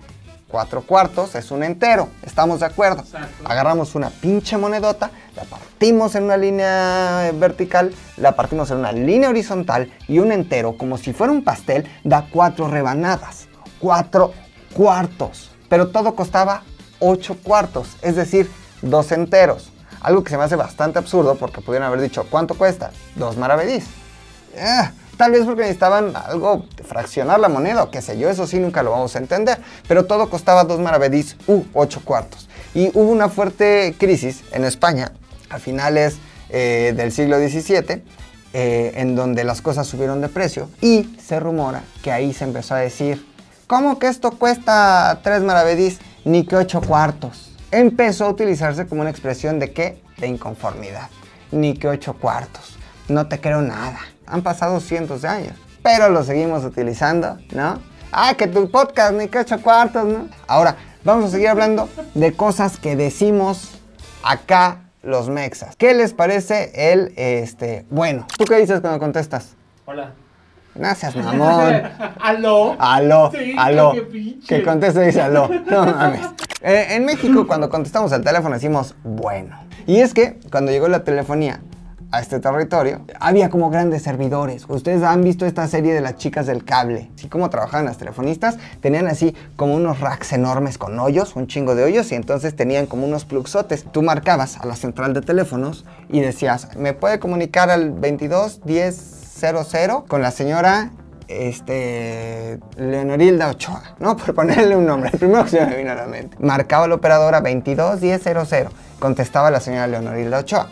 Cuatro 0.48 0.82
cuartos 0.82 1.34
es 1.34 1.50
un 1.50 1.64
entero, 1.64 2.08
estamos 2.22 2.60
de 2.60 2.66
acuerdo. 2.66 3.00
Exacto. 3.00 3.44
Agarramos 3.44 3.96
una 3.96 4.10
pinche 4.10 4.56
monedota, 4.56 5.10
la 5.34 5.42
partimos 5.42 6.14
en 6.14 6.24
una 6.24 6.36
línea 6.36 7.32
vertical, 7.34 7.92
la 8.18 8.36
partimos 8.36 8.70
en 8.70 8.76
una 8.76 8.92
línea 8.92 9.30
horizontal 9.30 9.92
y 10.06 10.20
un 10.20 10.30
entero, 10.30 10.76
como 10.78 10.96
si 10.96 11.12
fuera 11.12 11.32
un 11.32 11.42
pastel, 11.42 11.88
da 12.04 12.28
cuatro 12.30 12.68
rebanadas, 12.68 13.48
cuatro 13.80 14.32
cuartos. 14.74 15.53
Pero 15.74 15.88
todo 15.88 16.14
costaba 16.14 16.62
ocho 17.00 17.36
cuartos, 17.42 17.96
es 18.00 18.14
decir, 18.14 18.48
dos 18.80 19.10
enteros. 19.10 19.72
Algo 20.00 20.22
que 20.22 20.30
se 20.30 20.38
me 20.38 20.44
hace 20.44 20.54
bastante 20.54 21.00
absurdo 21.00 21.34
porque 21.34 21.62
pudieron 21.62 21.88
haber 21.88 22.00
dicho, 22.00 22.24
¿cuánto 22.30 22.54
cuesta? 22.54 22.92
Dos 23.16 23.36
maravedís. 23.36 23.84
Ah, 24.56 24.92
tal 25.18 25.32
vez 25.32 25.44
porque 25.44 25.62
necesitaban 25.62 26.14
algo, 26.14 26.64
fraccionar 26.86 27.40
la 27.40 27.48
moneda 27.48 27.82
o 27.82 27.90
qué 27.90 28.02
sé 28.02 28.16
yo, 28.16 28.30
eso 28.30 28.46
sí 28.46 28.60
nunca 28.60 28.84
lo 28.84 28.92
vamos 28.92 29.16
a 29.16 29.18
entender. 29.18 29.58
Pero 29.88 30.04
todo 30.04 30.30
costaba 30.30 30.62
dos 30.62 30.78
maravedís 30.78 31.36
u 31.48 31.64
ocho 31.72 32.02
cuartos. 32.04 32.48
Y 32.72 32.90
hubo 32.96 33.10
una 33.10 33.28
fuerte 33.28 33.96
crisis 33.98 34.44
en 34.52 34.64
España 34.64 35.10
a 35.50 35.58
finales 35.58 36.18
eh, 36.50 36.94
del 36.96 37.10
siglo 37.10 37.36
XVII, 37.38 38.04
eh, 38.52 38.92
en 38.94 39.16
donde 39.16 39.42
las 39.42 39.60
cosas 39.60 39.88
subieron 39.88 40.20
de 40.20 40.28
precio 40.28 40.70
y 40.80 41.16
se 41.20 41.40
rumora 41.40 41.82
que 42.04 42.12
ahí 42.12 42.32
se 42.32 42.44
empezó 42.44 42.76
a 42.76 42.78
decir, 42.78 43.33
¿cómo 43.66 43.98
que 43.98 44.08
esto 44.08 44.32
cuesta 44.32 45.20
tres 45.22 45.42
maravedís 45.42 46.00
ni 46.24 46.44
que 46.44 46.56
ocho 46.56 46.80
cuartos? 46.80 47.52
Empezó 47.70 48.26
a 48.26 48.30
utilizarse 48.30 48.86
como 48.86 49.00
una 49.00 49.10
expresión 49.10 49.58
de 49.58 49.72
qué? 49.72 50.02
De 50.18 50.26
inconformidad. 50.26 51.08
Ni 51.50 51.74
que 51.74 51.88
ocho 51.88 52.14
cuartos. 52.14 52.76
No 53.08 53.28
te 53.28 53.40
creo 53.40 53.62
nada. 53.62 53.98
Han 54.26 54.42
pasado 54.42 54.80
cientos 54.80 55.22
de 55.22 55.28
años. 55.28 55.56
Pero 55.82 56.08
lo 56.08 56.22
seguimos 56.22 56.64
utilizando, 56.64 57.38
¿no? 57.52 57.80
Ah, 58.12 58.34
que 58.38 58.46
tu 58.46 58.70
podcast, 58.70 59.12
ni 59.14 59.28
que 59.28 59.38
ocho 59.38 59.60
cuartos, 59.60 60.06
¿no? 60.06 60.28
Ahora, 60.46 60.76
vamos 61.04 61.26
a 61.26 61.28
seguir 61.30 61.48
hablando 61.48 61.88
de 62.14 62.32
cosas 62.32 62.78
que 62.78 62.96
decimos 62.96 63.72
acá 64.22 64.84
los 65.02 65.28
mexas. 65.28 65.76
¿Qué 65.76 65.92
les 65.94 66.14
parece 66.14 66.92
el, 66.92 67.12
este, 67.16 67.84
bueno? 67.90 68.26
¿Tú 68.38 68.44
qué 68.44 68.56
dices 68.56 68.80
cuando 68.80 68.98
contestas? 68.98 69.54
Hola. 69.84 70.23
Gracias, 70.74 71.14
mamón. 71.16 71.82
¿Aló? 72.20 72.76
Aló, 72.78 73.30
Sí, 73.32 73.54
aló. 73.58 73.92
pinche. 74.10 74.46
Que 74.58 74.62
conteste 74.62 75.02
y 75.02 75.06
dice 75.06 75.20
aló. 75.22 75.48
No 75.70 75.84
mames. 75.86 76.20
Eh, 76.62 76.86
en 76.90 77.04
México, 77.04 77.46
cuando 77.46 77.68
contestamos 77.68 78.12
al 78.12 78.22
teléfono, 78.24 78.54
decimos 78.54 78.94
bueno. 79.04 79.56
Y 79.86 80.00
es 80.00 80.14
que 80.14 80.38
cuando 80.50 80.72
llegó 80.72 80.88
la 80.88 81.04
telefonía 81.04 81.60
a 82.10 82.20
este 82.20 82.38
territorio, 82.38 83.00
había 83.18 83.50
como 83.50 83.70
grandes 83.70 84.02
servidores. 84.02 84.64
Ustedes 84.68 85.02
han 85.02 85.22
visto 85.24 85.46
esta 85.46 85.66
serie 85.66 85.92
de 85.92 86.00
las 86.00 86.16
chicas 86.16 86.46
del 86.46 86.64
cable. 86.64 87.10
Así 87.16 87.28
como 87.28 87.50
trabajaban 87.50 87.86
las 87.86 87.98
telefonistas, 87.98 88.56
tenían 88.80 89.08
así 89.08 89.34
como 89.56 89.74
unos 89.74 89.98
racks 90.00 90.32
enormes 90.32 90.78
con 90.78 90.98
hoyos, 91.00 91.34
un 91.34 91.48
chingo 91.48 91.74
de 91.74 91.82
hoyos, 91.82 92.12
y 92.12 92.14
entonces 92.14 92.54
tenían 92.54 92.86
como 92.86 93.04
unos 93.06 93.24
pluxotes. 93.24 93.84
Tú 93.90 94.02
marcabas 94.02 94.58
a 94.58 94.66
la 94.66 94.76
central 94.76 95.12
de 95.12 95.22
teléfonos 95.22 95.84
y 96.08 96.20
decías, 96.20 96.68
¿me 96.76 96.92
puede 96.92 97.18
comunicar 97.18 97.68
al 97.70 97.90
22 97.90 98.60
10 98.64 98.94
00 99.34 100.04
con 100.06 100.22
la 100.22 100.30
señora 100.30 100.90
este, 101.28 102.60
Leonorilda 102.76 103.48
Ochoa, 103.48 103.82
¿no? 103.98 104.16
Por 104.18 104.34
ponerle 104.34 104.76
un 104.76 104.86
nombre, 104.86 105.10
el 105.12 105.18
primero 105.18 105.44
que 105.44 105.50
se 105.50 105.66
me 105.66 105.76
vino 105.76 105.92
a 105.92 105.94
la 105.94 106.06
mente. 106.06 106.36
Marcaba 106.40 106.86
la 106.86 106.94
operadora 106.94 107.40
221000, 107.40 108.68
contestaba 108.98 109.50
la 109.50 109.60
señora 109.60 109.86
Leonorilda 109.86 110.38
Ochoa 110.38 110.68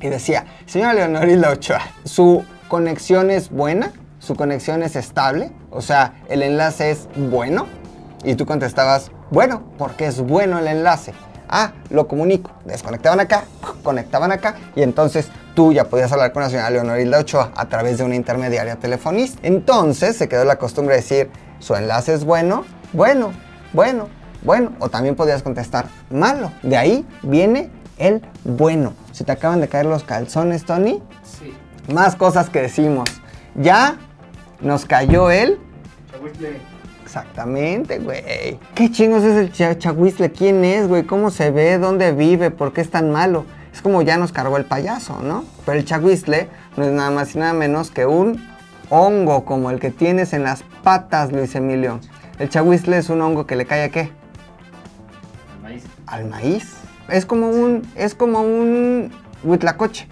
y 0.00 0.08
decía, 0.08 0.44
señora 0.66 0.94
Leonorilda 0.94 1.50
Ochoa, 1.50 1.80
su 2.04 2.44
conexión 2.68 3.30
es 3.30 3.50
buena, 3.50 3.92
su 4.18 4.34
conexión 4.34 4.82
es 4.82 4.96
estable, 4.96 5.52
o 5.70 5.80
sea, 5.80 6.14
el 6.28 6.42
enlace 6.42 6.90
es 6.90 7.08
bueno. 7.16 7.66
Y 8.24 8.34
tú 8.34 8.44
contestabas, 8.44 9.12
bueno, 9.30 9.62
porque 9.78 10.06
es 10.06 10.20
bueno 10.20 10.58
el 10.58 10.66
enlace. 10.66 11.14
Ah, 11.48 11.74
lo 11.90 12.08
comunico. 12.08 12.50
Desconectaban 12.64 13.20
acá, 13.20 13.44
conectaban 13.84 14.32
acá 14.32 14.56
y 14.74 14.82
entonces 14.82 15.28
tú 15.56 15.72
ya 15.72 15.84
podías 15.86 16.12
hablar 16.12 16.32
con 16.32 16.42
la 16.42 16.50
señora 16.50 16.70
Leonorilda 16.70 17.18
Ochoa 17.18 17.50
a 17.56 17.66
través 17.68 17.98
de 17.98 18.04
una 18.04 18.14
intermediaria 18.14 18.76
telefonista. 18.76 19.40
Entonces 19.42 20.16
se 20.16 20.28
quedó 20.28 20.44
la 20.44 20.56
costumbre 20.56 20.94
de 20.94 21.00
decir, 21.00 21.30
su 21.58 21.74
enlace 21.74 22.12
es 22.14 22.24
bueno, 22.24 22.64
bueno, 22.92 23.32
bueno, 23.72 24.08
bueno. 24.42 24.72
O 24.78 24.90
también 24.90 25.16
podías 25.16 25.42
contestar, 25.42 25.86
malo. 26.10 26.52
De 26.62 26.76
ahí 26.76 27.04
viene 27.22 27.70
el 27.96 28.22
bueno. 28.44 28.92
¿Se 29.12 29.24
te 29.24 29.32
acaban 29.32 29.60
de 29.62 29.68
caer 29.68 29.86
los 29.86 30.04
calzones, 30.04 30.64
Tony? 30.66 31.02
Sí. 31.24 31.54
Más 31.92 32.14
cosas 32.14 32.50
que 32.50 32.60
decimos. 32.60 33.08
Ya 33.54 33.96
nos 34.60 34.84
cayó 34.84 35.30
el... 35.30 35.58
Chahuizle. 36.12 36.60
Exactamente, 37.02 37.98
güey. 38.00 38.58
¿Qué 38.74 38.90
chingos 38.90 39.22
es 39.24 39.36
el 39.38 39.52
cha- 39.52 39.78
chahuizle? 39.78 40.30
¿Quién 40.32 40.64
es, 40.64 40.86
güey? 40.86 41.04
¿Cómo 41.04 41.30
se 41.30 41.50
ve? 41.50 41.78
¿Dónde 41.78 42.12
vive? 42.12 42.50
¿Por 42.50 42.74
qué 42.74 42.82
es 42.82 42.90
tan 42.90 43.10
malo? 43.10 43.46
Es 43.76 43.82
como 43.82 44.00
ya 44.00 44.16
nos 44.16 44.32
cargó 44.32 44.56
el 44.56 44.64
payaso, 44.64 45.20
¿no? 45.22 45.44
Pero 45.66 45.78
el 45.78 45.84
chahuizle 45.84 46.48
no 46.78 46.84
es 46.84 46.92
nada 46.92 47.10
más 47.10 47.34
y 47.34 47.38
nada 47.38 47.52
menos 47.52 47.90
que 47.90 48.06
un 48.06 48.42
hongo 48.88 49.44
como 49.44 49.70
el 49.70 49.80
que 49.80 49.90
tienes 49.90 50.32
en 50.32 50.44
las 50.44 50.62
patas, 50.82 51.30
Luis 51.30 51.54
Emilio. 51.54 52.00
El 52.38 52.48
chahuizle 52.48 52.96
es 52.96 53.10
un 53.10 53.20
hongo 53.20 53.46
que 53.46 53.54
le 53.54 53.66
cae 53.66 53.84
a 53.84 53.90
qué? 53.90 54.10
El 55.56 55.62
maíz. 55.62 55.84
Al 56.06 56.24
maíz. 56.24 56.72
Es 57.10 57.26
como 57.26 57.50
un, 57.50 57.86
es 57.96 58.14
como 58.14 58.40
un 58.40 59.12
huitlacoche, 59.44 60.08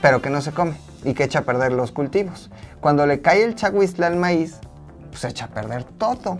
pero 0.00 0.22
que 0.22 0.30
no 0.30 0.40
se 0.40 0.52
come 0.52 0.72
y 1.04 1.12
que 1.12 1.24
echa 1.24 1.40
a 1.40 1.42
perder 1.42 1.72
los 1.72 1.92
cultivos. 1.92 2.50
Cuando 2.80 3.06
le 3.06 3.20
cae 3.20 3.44
el 3.44 3.54
chahuizle 3.54 4.06
al 4.06 4.16
maíz, 4.16 4.60
pues 5.10 5.24
echa 5.24 5.44
a 5.44 5.48
perder 5.48 5.84
todo. 5.84 6.38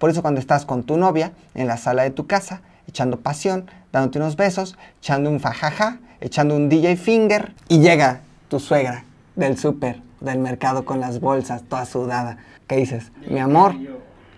Por 0.00 0.10
eso 0.10 0.22
cuando 0.22 0.40
estás 0.40 0.64
con 0.64 0.82
tu 0.82 0.96
novia 0.96 1.30
en 1.54 1.68
la 1.68 1.76
sala 1.76 2.02
de 2.02 2.10
tu 2.10 2.26
casa, 2.26 2.62
echando 2.88 3.20
pasión, 3.20 3.70
dándote 3.92 4.18
unos 4.18 4.36
besos, 4.36 4.76
echando 4.98 5.30
un 5.30 5.40
fajaja, 5.40 5.98
echando 6.20 6.54
un 6.54 6.68
DJ 6.68 6.96
finger, 6.96 7.54
y 7.68 7.80
llega 7.80 8.20
tu 8.48 8.60
suegra 8.60 9.04
del 9.36 9.58
súper, 9.58 10.02
del 10.20 10.38
mercado 10.38 10.84
con 10.84 11.00
las 11.00 11.20
bolsas, 11.20 11.62
toda 11.62 11.86
sudada. 11.86 12.38
¿Qué 12.66 12.76
dices? 12.76 13.10
Mi 13.28 13.38
amor, 13.40 13.74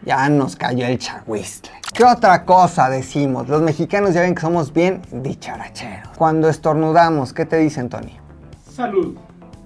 ya 0.05 0.29
nos 0.29 0.57
cayó 0.57 0.87
el 0.87 0.99
chahuizle. 0.99 1.71
¿Qué 1.93 2.05
otra 2.05 2.45
cosa 2.45 2.89
decimos? 2.89 3.49
Los 3.49 3.61
mexicanos 3.61 4.15
ya 4.15 4.23
ven 4.23 4.35
que 4.35 4.41
somos 4.41 4.73
bien 4.73 5.03
dicharacheros. 5.11 6.09
Cuando 6.17 6.49
estornudamos, 6.49 7.35
¿qué 7.35 7.45
te 7.45 7.59
dicen, 7.59 7.91
Tony? 7.91 8.19
Salud. 8.71 9.17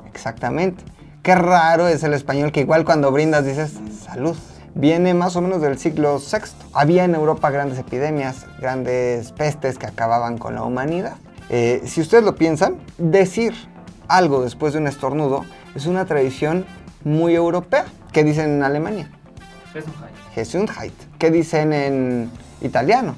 Exactamente. 0.07 0.83
Qué 1.23 1.35
raro 1.35 1.87
es 1.87 2.03
el 2.03 2.15
español 2.15 2.51
que 2.51 2.61
igual 2.61 2.85
cuando 2.85 3.13
brindas 3.13 3.45
dices 3.45 3.75
salud. 4.05 4.37
Viene 4.79 5.15
más 5.15 5.35
o 5.37 5.41
menos 5.41 5.63
del 5.63 5.79
siglo 5.79 6.19
VI. 6.19 6.51
Había 6.75 7.05
en 7.05 7.15
Europa 7.15 7.49
grandes 7.49 7.79
epidemias, 7.79 8.45
grandes 8.61 9.33
pestes 9.33 9.79
que 9.79 9.87
acababan 9.87 10.37
con 10.37 10.55
la 10.55 10.65
humanidad. 10.65 11.17
Eh, 11.49 11.81
si 11.87 12.03
ustedes 12.03 12.23
lo 12.23 12.35
piensan, 12.35 12.77
decir 12.99 13.55
algo 14.07 14.43
después 14.43 14.75
de 14.75 14.81
un 14.81 14.87
estornudo 14.87 15.47
es 15.75 15.87
una 15.87 16.05
tradición 16.05 16.67
muy 17.05 17.35
europea. 17.35 17.87
¿Qué 18.13 18.23
dicen 18.23 18.51
en 18.51 18.63
Alemania? 18.65 19.11
Gesundheit. 20.35 20.93
¿Qué 21.19 21.31
dicen 21.31 21.73
en 21.73 22.31
italiano? 22.61 23.15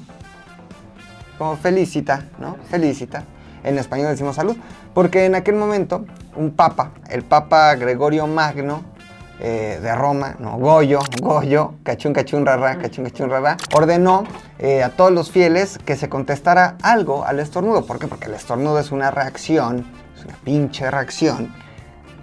Como 1.37 1.57
felicita, 1.57 2.23
¿no? 2.39 2.55
Felicita. 2.69 3.25
En 3.65 3.77
español 3.77 4.07
decimos 4.07 4.37
salud. 4.37 4.55
Porque 4.93 5.25
en 5.25 5.35
aquel 5.35 5.55
momento, 5.55 6.05
un 6.37 6.51
papa, 6.51 6.91
el 7.09 7.23
papa 7.23 7.75
Gregorio 7.75 8.27
Magno 8.27 8.88
eh, 9.39 9.79
de 9.81 9.95
Roma, 9.95 10.35
no, 10.39 10.57
Goyo, 10.57 10.99
Goyo, 11.21 11.75
cachún, 11.83 12.13
cachún, 12.13 12.45
rara, 12.45 12.77
cachún, 12.77 13.05
cachún, 13.05 13.29
rara, 13.29 13.57
ordenó 13.73 14.25
eh, 14.57 14.83
a 14.83 14.89
todos 14.89 15.11
los 15.11 15.31
fieles 15.31 15.77
que 15.85 15.95
se 15.95 16.09
contestara 16.09 16.77
algo 16.81 17.25
al 17.25 17.39
estornudo. 17.39 17.85
¿Por 17.85 17.99
qué? 17.99 18.07
Porque 18.07 18.25
el 18.25 18.33
estornudo 18.33 18.79
es 18.79 18.91
una 18.91 19.11
reacción, 19.11 19.85
es 20.15 20.25
una 20.25 20.35
pinche 20.43 20.89
reacción 20.91 21.53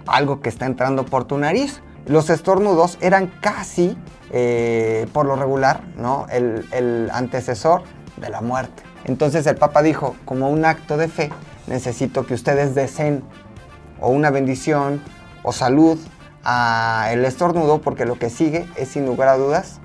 algo 0.07 0.41
que 0.41 0.49
está 0.49 0.65
entrando 0.65 1.05
por 1.05 1.25
tu 1.25 1.37
nariz. 1.37 1.81
Los 2.05 2.29
estornudos 2.29 2.97
eran 3.01 3.27
casi, 3.41 3.97
eh, 4.31 5.07
por 5.13 5.25
lo 5.25 5.35
regular, 5.35 5.81
¿no? 5.97 6.25
el, 6.31 6.65
el 6.71 7.09
antecesor 7.13 7.83
de 8.17 8.29
la 8.29 8.41
muerte. 8.41 8.83
Entonces 9.05 9.45
el 9.45 9.55
Papa 9.55 9.81
dijo, 9.81 10.15
como 10.25 10.49
un 10.49 10.65
acto 10.65 10.97
de 10.97 11.07
fe, 11.07 11.31
necesito 11.67 12.25
que 12.25 12.33
ustedes 12.33 12.75
deseen 12.75 13.23
o 13.99 14.09
una 14.09 14.29
bendición 14.29 15.01
o 15.43 15.51
salud 15.51 15.99
a 16.43 17.09
el 17.11 17.25
estornudo, 17.25 17.81
porque 17.81 18.05
lo 18.05 18.17
que 18.17 18.29
sigue 18.29 18.67
es 18.75 18.89
sin 18.89 19.05
lugar 19.05 19.29
a 19.29 19.37
dudas 19.37 19.79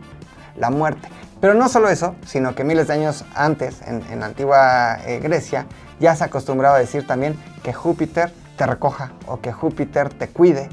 la 0.57 0.71
muerte. 0.71 1.09
Pero 1.41 1.55
no 1.55 1.69
solo 1.69 1.89
eso, 1.89 2.15
sino 2.25 2.55
que 2.55 2.63
miles 2.63 2.87
de 2.87 2.95
años 2.95 3.25
antes, 3.35 3.83
en, 3.83 4.21
la 4.21 4.27
antigua 4.27 4.99
eh, 5.05 5.19
Grecia, 5.21 5.67
ya 5.99 6.15
se 6.15 6.25
acostumbraba 6.25 6.77
a 6.77 6.79
decir 6.79 7.07
también 7.07 7.37
que 7.63 7.73
Júpiter 7.73 8.33
te 8.57 8.67
recoja 8.67 9.13
o 9.27 9.41
que 9.41 9.53
Júpiter 9.53 10.09
te 10.11 10.29
cuide, 10.29 10.69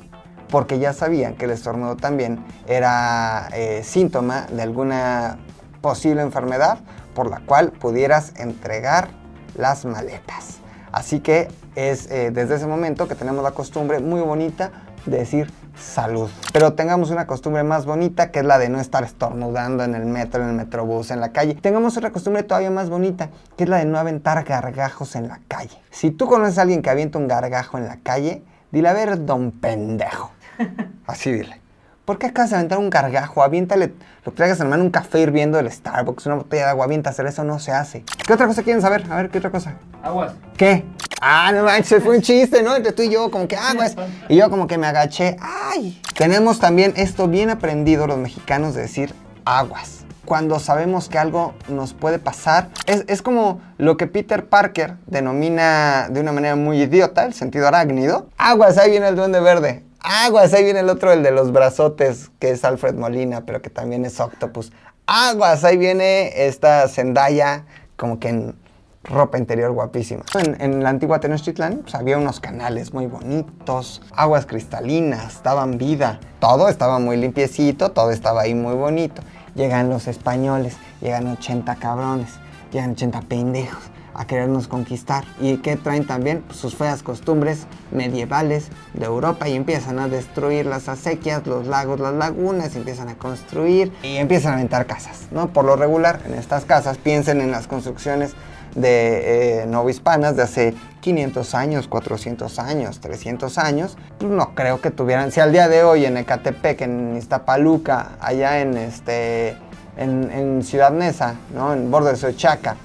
porque 0.50 0.78
ya 0.78 0.94
sabían 0.94 1.36
que 1.36 1.46
el 1.46 1.52
estornudo 1.52 1.96
también 1.96 2.46
era 2.68 3.50
eh, 3.54 3.82
síntoma 3.84 4.46
de 4.52 4.62
alguna 4.62 5.40
posible 5.82 6.22
enfermedad 6.22 6.80
por 7.16 7.30
la 7.30 7.40
cual 7.40 7.72
pudieras 7.72 8.34
entregar 8.38 9.10
las 9.56 9.86
maletas. 9.86 10.58
Así 10.92 11.20
que 11.20 11.48
es 11.76 12.10
eh, 12.12 12.32
desde 12.32 12.56
ese 12.56 12.68
momento 12.68 13.08
que 13.08 13.16
tenemos 13.16 13.44
la 13.44 13.52
costumbre 13.52 14.00
muy 14.00 14.22
bonita 14.22 14.72
de 15.06 15.18
decir 15.18 15.52
salud. 15.80 16.30
Pero 16.54 16.74
tengamos 16.74 17.10
una 17.10 17.28
costumbre 17.28 17.64
más 17.64 17.86
bonita 17.86 18.32
que 18.32 18.40
es 18.40 18.46
la 18.46 18.58
de 18.58 18.70
no 18.70 18.80
estar 18.80 19.04
estornudando 19.04 19.84
en 19.84 19.96
el 19.96 20.06
metro, 20.06 20.44
en 20.44 20.50
el 20.50 20.56
metrobús, 20.56 21.12
en 21.12 21.20
la 21.20 21.32
calle. 21.32 21.56
Tengamos 21.56 21.98
otra 21.98 22.12
costumbre 22.12 22.44
todavía 22.44 22.72
más 22.72 22.90
bonita 22.90 23.30
que 23.58 23.64
es 23.64 23.70
la 23.70 23.78
de 23.78 23.86
no 23.86 23.98
aventar 23.98 24.44
gargajos 24.44 25.16
en 25.16 25.28
la 25.28 25.40
calle. 25.48 25.78
Si 25.92 26.12
tú 26.12 26.28
conoces 26.28 26.58
a 26.58 26.64
alguien 26.64 26.82
que 26.82 26.90
avienta 26.90 27.18
un 27.18 27.28
gargajo 27.28 27.78
en 27.78 27.86
la 27.86 27.98
calle, 27.98 28.44
dile 28.72 28.90
a 28.90 28.94
ver, 28.94 29.26
don 29.26 29.52
pendejo. 29.52 30.32
Así 31.08 31.32
dile. 31.32 31.69
¿Por 32.10 32.18
qué 32.18 32.26
acabas 32.26 32.50
de 32.50 32.56
aventar 32.56 32.80
un 32.80 32.90
gargajo? 32.90 33.44
Aviéntale, 33.44 33.94
lo 34.26 34.32
que 34.32 34.38
traigas 34.38 34.60
en 34.60 34.66
la 34.66 34.72
mano, 34.72 34.84
un 34.84 34.90
café 34.90 35.20
hirviendo 35.20 35.58
del 35.58 35.72
Starbucks, 35.72 36.26
una 36.26 36.38
botella 36.38 36.64
de 36.64 36.70
agua, 36.72 36.86
aviéntaselo, 36.86 37.30
eso 37.30 37.44
no 37.44 37.60
se 37.60 37.72
hace. 37.72 38.04
¿Qué 38.26 38.34
otra 38.34 38.48
cosa 38.48 38.64
quieren 38.64 38.82
saber? 38.82 39.06
A 39.12 39.16
ver, 39.18 39.30
¿qué 39.30 39.38
otra 39.38 39.52
cosa? 39.52 39.76
Aguas. 40.02 40.34
¿Qué? 40.58 40.86
Ah, 41.22 41.52
no 41.54 41.66
manches, 41.66 42.04
fue 42.04 42.16
un 42.16 42.24
chiste, 42.24 42.64
¿no? 42.64 42.76
Entre 42.76 42.94
tú 42.94 43.04
y 43.04 43.12
yo, 43.12 43.30
como 43.30 43.48
que 43.48 43.56
aguas. 43.56 43.96
Y 44.28 44.38
yo 44.38 44.50
como 44.50 44.66
que 44.66 44.80
me 44.80 44.88
agaché. 44.88 45.38
¡Ay! 45.40 46.02
Tenemos 46.18 46.58
también 46.58 46.94
esto 46.96 47.28
bien 47.28 47.52
aprendido 47.52 48.08
los 48.08 48.18
mexicanos 48.18 48.74
de 48.74 48.82
decir 48.82 49.14
aguas. 49.46 50.00
Cuando 50.26 50.58
sabemos 50.58 51.10
que 51.10 51.20
algo 51.20 51.54
nos 51.68 51.94
puede 51.94 52.18
pasar, 52.18 52.70
es, 52.88 53.06
es 53.08 53.22
como 53.22 53.62
lo 53.78 53.98
que 53.98 54.08
Peter 54.08 54.48
Parker 54.48 54.96
denomina 55.06 56.08
de 56.10 56.22
una 56.22 56.32
manera 56.32 56.56
muy 56.56 56.82
idiota, 56.82 57.26
el 57.26 57.36
sentido 57.36 57.68
arácnido. 57.68 58.30
Aguas, 58.36 58.80
ahí 58.80 58.90
viene 58.90 59.10
el 59.10 59.16
duende 59.16 59.40
verde. 59.42 59.89
Aguas, 60.02 60.54
ahí 60.54 60.64
viene 60.64 60.80
el 60.80 60.90
otro, 60.90 61.12
el 61.12 61.24
de 61.24 61.32
los 61.32 61.52
brazotes, 61.52 62.32
que 62.40 62.52
es 62.52 62.64
Alfred 62.64 62.96
Molina, 62.96 63.46
pero 63.46 63.62
que 63.62 63.70
también 63.70 64.06
es 64.06 64.20
Octopus. 64.20 64.72
Aguas, 65.06 65.64
ahí 65.64 65.78
viene 65.78 66.48
esta 66.48 66.88
Zendaya, 66.88 67.66
como 67.98 68.20
que 68.20 68.30
en 68.30 68.56
ropa 69.04 69.38
interior 69.38 69.72
guapísima. 69.72 70.24
En, 70.60 70.84
la 70.84 70.90
antigua 70.90 71.20
Tenochtitlán 71.20 71.80
pues, 71.80 71.96
había 71.96 72.18
unos 72.18 72.40
canales 72.40 72.94
muy 72.94 73.08
bonitos, 73.08 74.02
aguas 74.16 74.46
cristalinas, 74.46 75.44
daban 75.44 75.78
vida. 75.78 76.20
Todo 76.40 76.70
estaba 76.70 77.00
muy 77.00 77.18
limpiecito, 77.18 77.92
todo 77.92 78.12
estaba 78.12 78.42
ahí 78.42 78.54
muy 78.54 78.76
bonito. 78.76 79.22
Llegan 79.56 79.90
los 79.90 80.08
españoles, 80.08 80.78
llegan 81.02 81.28
80 81.28 81.76
cabrones, 81.76 82.30
llegan 82.72 82.92
80 82.92 83.22
pendejos 83.22 83.89
a 84.14 84.26
querernos 84.26 84.68
conquistar. 84.68 85.24
¿Y 85.40 85.58
qué 85.58 85.76
traen 85.76 86.06
también? 86.06 86.44
Sus 86.52 86.76
feas 86.76 87.04
costumbres 87.04 87.66
medievales 87.92 88.70
de 88.94 89.06
Europa 89.06 89.48
y 89.48 89.56
empiezan 89.56 90.00
a 90.00 90.08
destruir 90.08 90.66
las 90.66 90.90
acequias, 90.90 91.46
los 91.48 91.68
lagos, 91.68 92.00
las 92.00 92.14
lagunas, 92.14 92.76
empiezan 92.76 93.10
a 93.10 93.16
construir 93.16 93.92
y 94.04 94.18
empiezan 94.18 94.54
a 94.54 94.56
aventar 94.56 94.86
casas, 94.86 95.28
¿no? 95.32 95.50
Por 95.50 95.66
lo 95.66 95.76
regular, 95.76 96.22
en 96.26 96.34
estas 96.34 96.66
casas, 96.66 96.98
piensen 96.98 97.42
en 97.42 97.52
las 97.52 97.68
construcciones 97.68 98.34
de 98.76 99.62
eh, 99.62 99.66
novohispanas 99.66 100.36
de 100.36 100.44
hace 100.44 100.74
500 101.02 101.56
años, 101.56 101.88
400 101.88 102.60
años, 102.60 103.00
300 103.00 103.58
años, 103.58 103.98
no 104.20 104.54
creo 104.54 104.82
que 104.82 104.92
tuvieran, 104.92 105.32
si 105.32 105.40
al 105.40 105.52
día 105.52 105.68
de 105.68 105.84
hoy 105.84 106.06
en 106.06 106.18
Ecatepec, 106.18 106.82
en 106.82 107.18
Iztapaluca, 107.18 108.12
allá 108.20 108.60
en, 108.60 108.78
este, 108.78 109.56
en, 109.98 110.30
en 110.32 110.64
Ciudad 110.64 110.92
Neza, 110.92 111.36
¿no? 111.54 111.74
en 111.74 111.90
borde 111.90 112.12
de 112.12 112.18
Sochaca, 112.18 112.76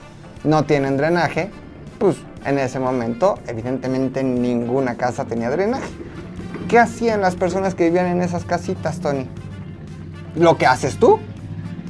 no 0.44 0.64
tienen 0.64 0.96
drenaje, 0.96 1.50
pues 1.98 2.16
en 2.44 2.58
ese 2.58 2.78
momento 2.78 3.38
evidentemente 3.46 4.22
ninguna 4.22 4.96
casa 4.96 5.24
tenía 5.24 5.50
drenaje. 5.50 5.90
¿Qué 6.68 6.78
hacían 6.78 7.20
las 7.20 7.34
personas 7.34 7.74
que 7.74 7.84
vivían 7.84 8.06
en 8.06 8.22
esas 8.22 8.44
casitas, 8.44 9.00
Tony? 9.00 9.28
Lo 10.34 10.56
que 10.56 10.66
haces 10.66 10.98
tú, 10.98 11.18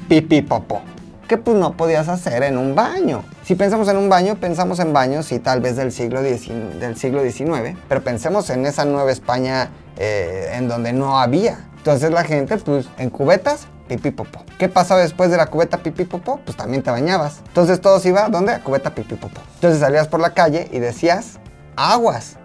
pipí 0.08 0.42
popó. 0.42 0.82
Que 1.28 1.38
pues 1.38 1.56
no 1.56 1.76
podías 1.76 2.08
hacer 2.08 2.42
en 2.42 2.58
un 2.58 2.74
baño. 2.74 3.24
Si 3.44 3.54
pensamos 3.54 3.88
en 3.88 3.96
un 3.96 4.08
baño, 4.08 4.36
pensamos 4.36 4.78
en 4.78 4.92
baños 4.92 5.32
y 5.32 5.38
tal 5.38 5.60
vez 5.60 5.76
del 5.76 5.92
siglo, 5.92 6.22
del 6.22 6.96
XIX, 6.96 7.78
pero 7.88 8.02
pensemos 8.02 8.50
en 8.50 8.66
esa 8.66 8.84
Nueva 8.84 9.10
España 9.10 9.70
eh, 9.96 10.52
en 10.54 10.68
donde 10.68 10.92
no 10.92 11.18
había. 11.18 11.68
Entonces 11.78 12.10
la 12.10 12.24
gente, 12.24 12.56
pues 12.58 12.88
en 12.98 13.10
cubetas, 13.10 13.68
pipí 13.88 14.10
popó. 14.10 14.44
¿Qué 14.58 14.68
pasaba 14.68 15.00
después 15.00 15.30
de 15.30 15.36
la 15.36 15.46
cubeta 15.46 15.78
pipí 15.78 16.04
popó? 16.04 16.40
Pues 16.44 16.56
también 16.56 16.82
te 16.82 16.90
bañabas. 16.90 17.42
Entonces 17.48 17.80
todos 17.80 18.04
iba, 18.06 18.28
¿dónde? 18.28 18.52
A 18.52 18.60
cubeta 18.60 18.94
pipí 18.94 19.14
popó. 19.14 19.40
Entonces 19.54 19.80
salías 19.80 20.08
por 20.08 20.20
la 20.20 20.30
calle 20.30 20.68
y 20.72 20.78
decías, 20.78 21.38
aguas 21.76 22.36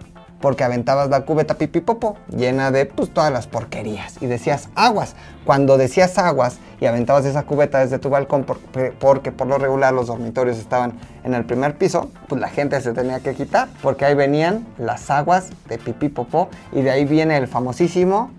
porque 0.41 0.63
aventabas 0.63 1.09
la 1.09 1.21
cubeta 1.21 1.55
pipipopo 1.55 2.17
llena 2.29 2.71
de 2.71 2.85
pues 2.85 3.13
todas 3.13 3.31
las 3.31 3.47
porquerías 3.47 4.21
y 4.21 4.27
decías 4.27 4.69
aguas. 4.75 5.15
Cuando 5.45 5.77
decías 5.77 6.17
aguas 6.17 6.59
y 6.79 6.85
aventabas 6.85 7.25
esa 7.25 7.43
cubeta 7.43 7.79
desde 7.79 7.99
tu 7.99 8.09
balcón 8.09 8.45
porque, 8.45 9.31
por 9.31 9.47
lo 9.47 9.57
regular 9.57 9.93
los 9.93 10.07
dormitorios 10.07 10.57
estaban 10.57 10.93
en 11.23 11.33
el 11.33 11.45
primer 11.45 11.77
piso, 11.77 12.11
pues 12.27 12.39
la 12.39 12.49
gente 12.49 12.79
se 12.81 12.93
tenía 12.93 13.19
que 13.19 13.33
quitar 13.35 13.67
porque 13.81 14.05
ahí 14.05 14.15
venían 14.15 14.65
las 14.77 15.09
aguas 15.09 15.49
de 15.67 15.77
pipipopo 15.77 16.49
y 16.71 16.81
de 16.81 16.91
ahí 16.91 17.05
viene 17.05 17.37
el 17.37 17.47
famosísimo 17.47 18.31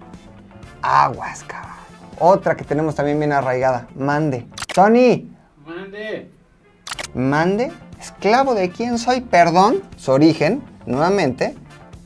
aguas, 0.82 1.44
cabrón. 1.44 1.69
Otra 2.22 2.54
que 2.54 2.64
tenemos 2.64 2.94
también 2.94 3.18
bien 3.18 3.32
arraigada, 3.32 3.88
mande. 3.96 4.46
Tony. 4.74 5.34
Mande. 5.64 6.30
Mande, 7.14 7.72
esclavo 7.98 8.54
de 8.54 8.68
quién 8.68 8.98
soy, 8.98 9.22
perdón, 9.22 9.82
su 9.96 10.12
origen, 10.12 10.62
nuevamente, 10.84 11.54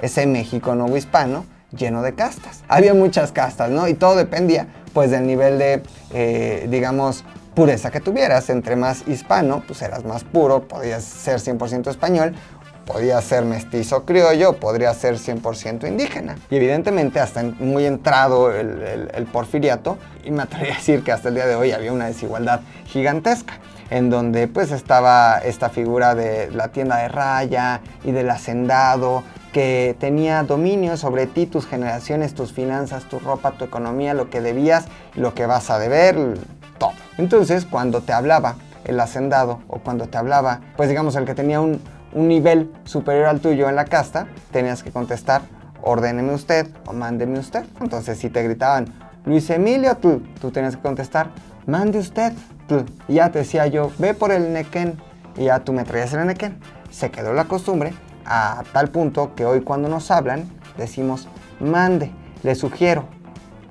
ese 0.01 0.27
México 0.27 0.77
nuevo 0.77 0.97
hispano 0.97 1.45
lleno 1.77 2.01
de 2.03 2.15
castas. 2.15 2.63
Había 2.69 2.95
muchas 2.95 3.33
castas, 3.33 3.71
¿no? 3.71 3.89
Y 3.89 3.95
todo 3.95 4.15
dependía 4.15 4.69
pues 4.93 5.11
del 5.11 5.27
nivel 5.27 5.59
de, 5.59 5.83
eh, 6.13 6.69
digamos, 6.71 7.25
pureza 7.57 7.91
que 7.91 7.99
tuvieras. 7.99 8.49
Entre 8.51 8.77
más 8.77 9.09
hispano, 9.09 9.65
pues 9.67 9.83
eras 9.83 10.05
más 10.05 10.23
puro, 10.23 10.69
podías 10.69 11.03
ser 11.03 11.41
100% 11.41 11.91
español, 11.91 12.35
podías 12.85 13.25
ser 13.25 13.45
mestizo 13.45 14.05
criollo, 14.05 14.55
podría 14.55 14.93
ser 14.95 15.17
100% 15.17 15.89
indígena. 15.89 16.37
Y 16.51 16.57
evidentemente 16.57 17.21
hasta 17.21 17.43
muy 17.43 17.87
entrado 17.87 18.53
el, 18.53 19.11
el 19.13 19.25
porfiriato, 19.27 19.99
y 20.25 20.31
me 20.31 20.43
atrevería 20.43 20.75
a 20.75 20.79
decir 20.79 21.03
que 21.03 21.13
hasta 21.13 21.29
el 21.29 21.35
día 21.35 21.47
de 21.47 21.55
hoy 21.55 21.73
había 21.73 21.93
una 21.93 22.07
desigualdad 22.07 22.61
gigantesca 22.87 23.55
en 23.91 24.11
donde 24.11 24.49
pues 24.49 24.71
estaba 24.71 25.39
esta 25.39 25.69
figura 25.69 26.15
de 26.15 26.51
la 26.51 26.69
tienda 26.69 26.97
de 26.99 27.09
raya 27.09 27.81
y 28.03 28.13
del 28.13 28.31
hacendado 28.31 29.23
que 29.53 29.95
tenía 30.01 30.43
dominio 30.43 30.97
sobre 30.97 31.27
ti, 31.27 31.47
tus 31.47 31.67
generaciones, 31.67 32.35
tus 32.35 32.53
finanzas, 32.53 33.05
tu 33.05 33.21
ropa, 33.21 33.53
tu 33.53 33.65
economía, 33.65 34.13
lo 34.13 34.29
que 34.29 34.41
debías, 34.41 34.87
lo 35.15 35.33
que 35.35 35.47
vas 35.47 35.71
a 35.71 35.79
deber, 35.79 36.17
todo. 36.79 36.93
Entonces, 37.19 37.65
cuando 37.65 38.01
te 38.01 38.13
hablaba 38.13 38.57
el 38.85 38.99
hacendado 38.99 39.61
o 39.69 39.79
cuando 39.79 40.09
te 40.09 40.19
hablaba, 40.19 40.61
pues 40.77 40.89
digamos, 40.89 41.15
el 41.15 41.25
que 41.25 41.37
tenía 41.37 41.61
un, 41.61 41.81
nivel 42.15 42.73
superior 42.85 43.27
al 43.27 43.41
tuyo 43.41 43.69
en 43.69 43.77
la 43.77 43.85
casta, 43.85 44.29
tenías 44.53 44.83
que 44.83 44.91
contestar, 44.91 45.43
ordéneme 45.83 46.33
usted 46.33 46.69
o 46.87 46.93
mándeme 46.93 47.39
usted. 47.39 47.65
Entonces, 47.81 48.19
si 48.19 48.31
te 48.31 48.43
gritaban, 48.43 48.87
Luis 49.25 49.49
Emilio, 49.51 49.97
tú, 49.97 50.23
tú 50.41 50.51
tenías 50.51 50.77
que 50.77 50.83
contestar, 50.83 51.31
mande 51.67 51.99
usted. 51.99 52.33
Y 53.09 53.15
ya 53.15 53.31
te 53.31 53.41
decía 53.41 53.67
yo, 53.67 53.91
ve 53.99 54.15
por 54.15 54.33
el 54.33 54.53
nequén. 54.53 54.99
Y 55.37 55.45
ya 55.45 55.61
tú 55.61 55.73
me 55.73 55.85
traías 55.85 56.13
el 56.15 56.27
nequén. 56.27 56.59
Se 56.91 57.11
quedó 57.11 57.33
la 57.33 57.45
costumbre 57.45 57.93
a 58.25 58.63
tal 58.73 58.89
punto 58.89 59.35
que 59.35 59.45
hoy 59.45 59.61
cuando 59.63 59.89
nos 59.89 60.11
hablan 60.11 60.45
decimos 60.77 61.29
mande, 61.61 62.11
les 62.43 62.59
sugiero 62.59 63.05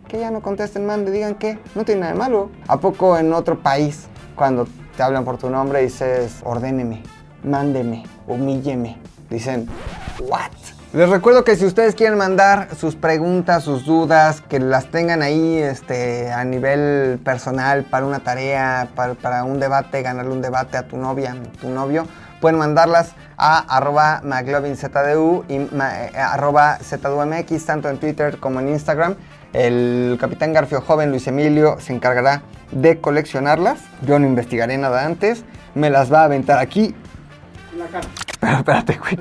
que 0.07 0.19
ya 0.19 0.29
no 0.29 0.41
contesten 0.41 0.85
mande, 0.85 1.11
digan 1.11 1.35
que 1.35 1.57
no 1.73 1.85
tiene 1.85 2.01
nada 2.01 2.13
de 2.13 2.19
malo. 2.19 2.51
¿A 2.67 2.77
poco 2.77 3.17
en 3.17 3.33
otro 3.33 3.59
país 3.59 4.07
cuando 4.35 4.67
te 4.95 5.01
hablan 5.01 5.25
por 5.25 5.37
tu 5.37 5.49
nombre 5.49 5.81
dices 5.81 6.41
ordéneme, 6.43 7.01
mándeme, 7.43 8.03
humílleme? 8.27 8.97
Dicen, 9.29 9.67
¿what? 10.19 10.51
Les 10.93 11.09
recuerdo 11.09 11.43
que 11.43 11.55
si 11.55 11.65
ustedes 11.65 11.95
quieren 11.95 12.19
mandar 12.19 12.67
sus 12.77 12.95
preguntas, 12.95 13.63
sus 13.63 13.83
dudas, 13.83 14.41
que 14.41 14.59
las 14.59 14.91
tengan 14.91 15.23
ahí 15.23 15.57
este, 15.57 16.31
a 16.31 16.43
nivel 16.43 17.19
personal 17.23 17.83
para 17.83 18.05
una 18.05 18.19
tarea, 18.19 18.89
para, 18.95 19.15
para 19.15 19.43
un 19.43 19.59
debate, 19.59 20.03
ganarle 20.03 20.31
un 20.31 20.41
debate 20.43 20.77
a 20.77 20.87
tu 20.87 20.97
novia, 20.97 21.35
tu 21.59 21.69
novio, 21.69 22.05
pueden 22.39 22.59
mandarlas 22.59 23.15
a 23.37 23.57
arroba 23.75 24.21
McLovinZDU 24.23 25.45
y 25.47 25.55
eh, 25.55 25.69
arroba 26.15 26.77
ZDUMX, 26.77 27.65
tanto 27.65 27.89
en 27.89 27.97
Twitter 27.97 28.37
como 28.37 28.59
en 28.59 28.69
Instagram. 28.69 29.15
El 29.53 30.17
capitán 30.19 30.53
Garfio 30.53 30.81
joven 30.81 31.09
Luis 31.09 31.25
Emilio 31.25 31.79
se 31.79 31.93
encargará 31.93 32.43
de 32.71 32.99
coleccionarlas. 32.99 33.79
Yo 34.05 34.19
no 34.19 34.27
investigaré 34.27 34.77
nada 34.77 35.05
antes. 35.05 35.43
Me 35.73 35.89
las 35.89 36.11
va 36.11 36.21
a 36.21 36.25
aventar 36.25 36.59
aquí. 36.59 36.93
La 37.77 37.87
cara. 37.87 38.07
Pero 38.39 38.57
espérate, 38.57 38.99
güey. 38.99 39.17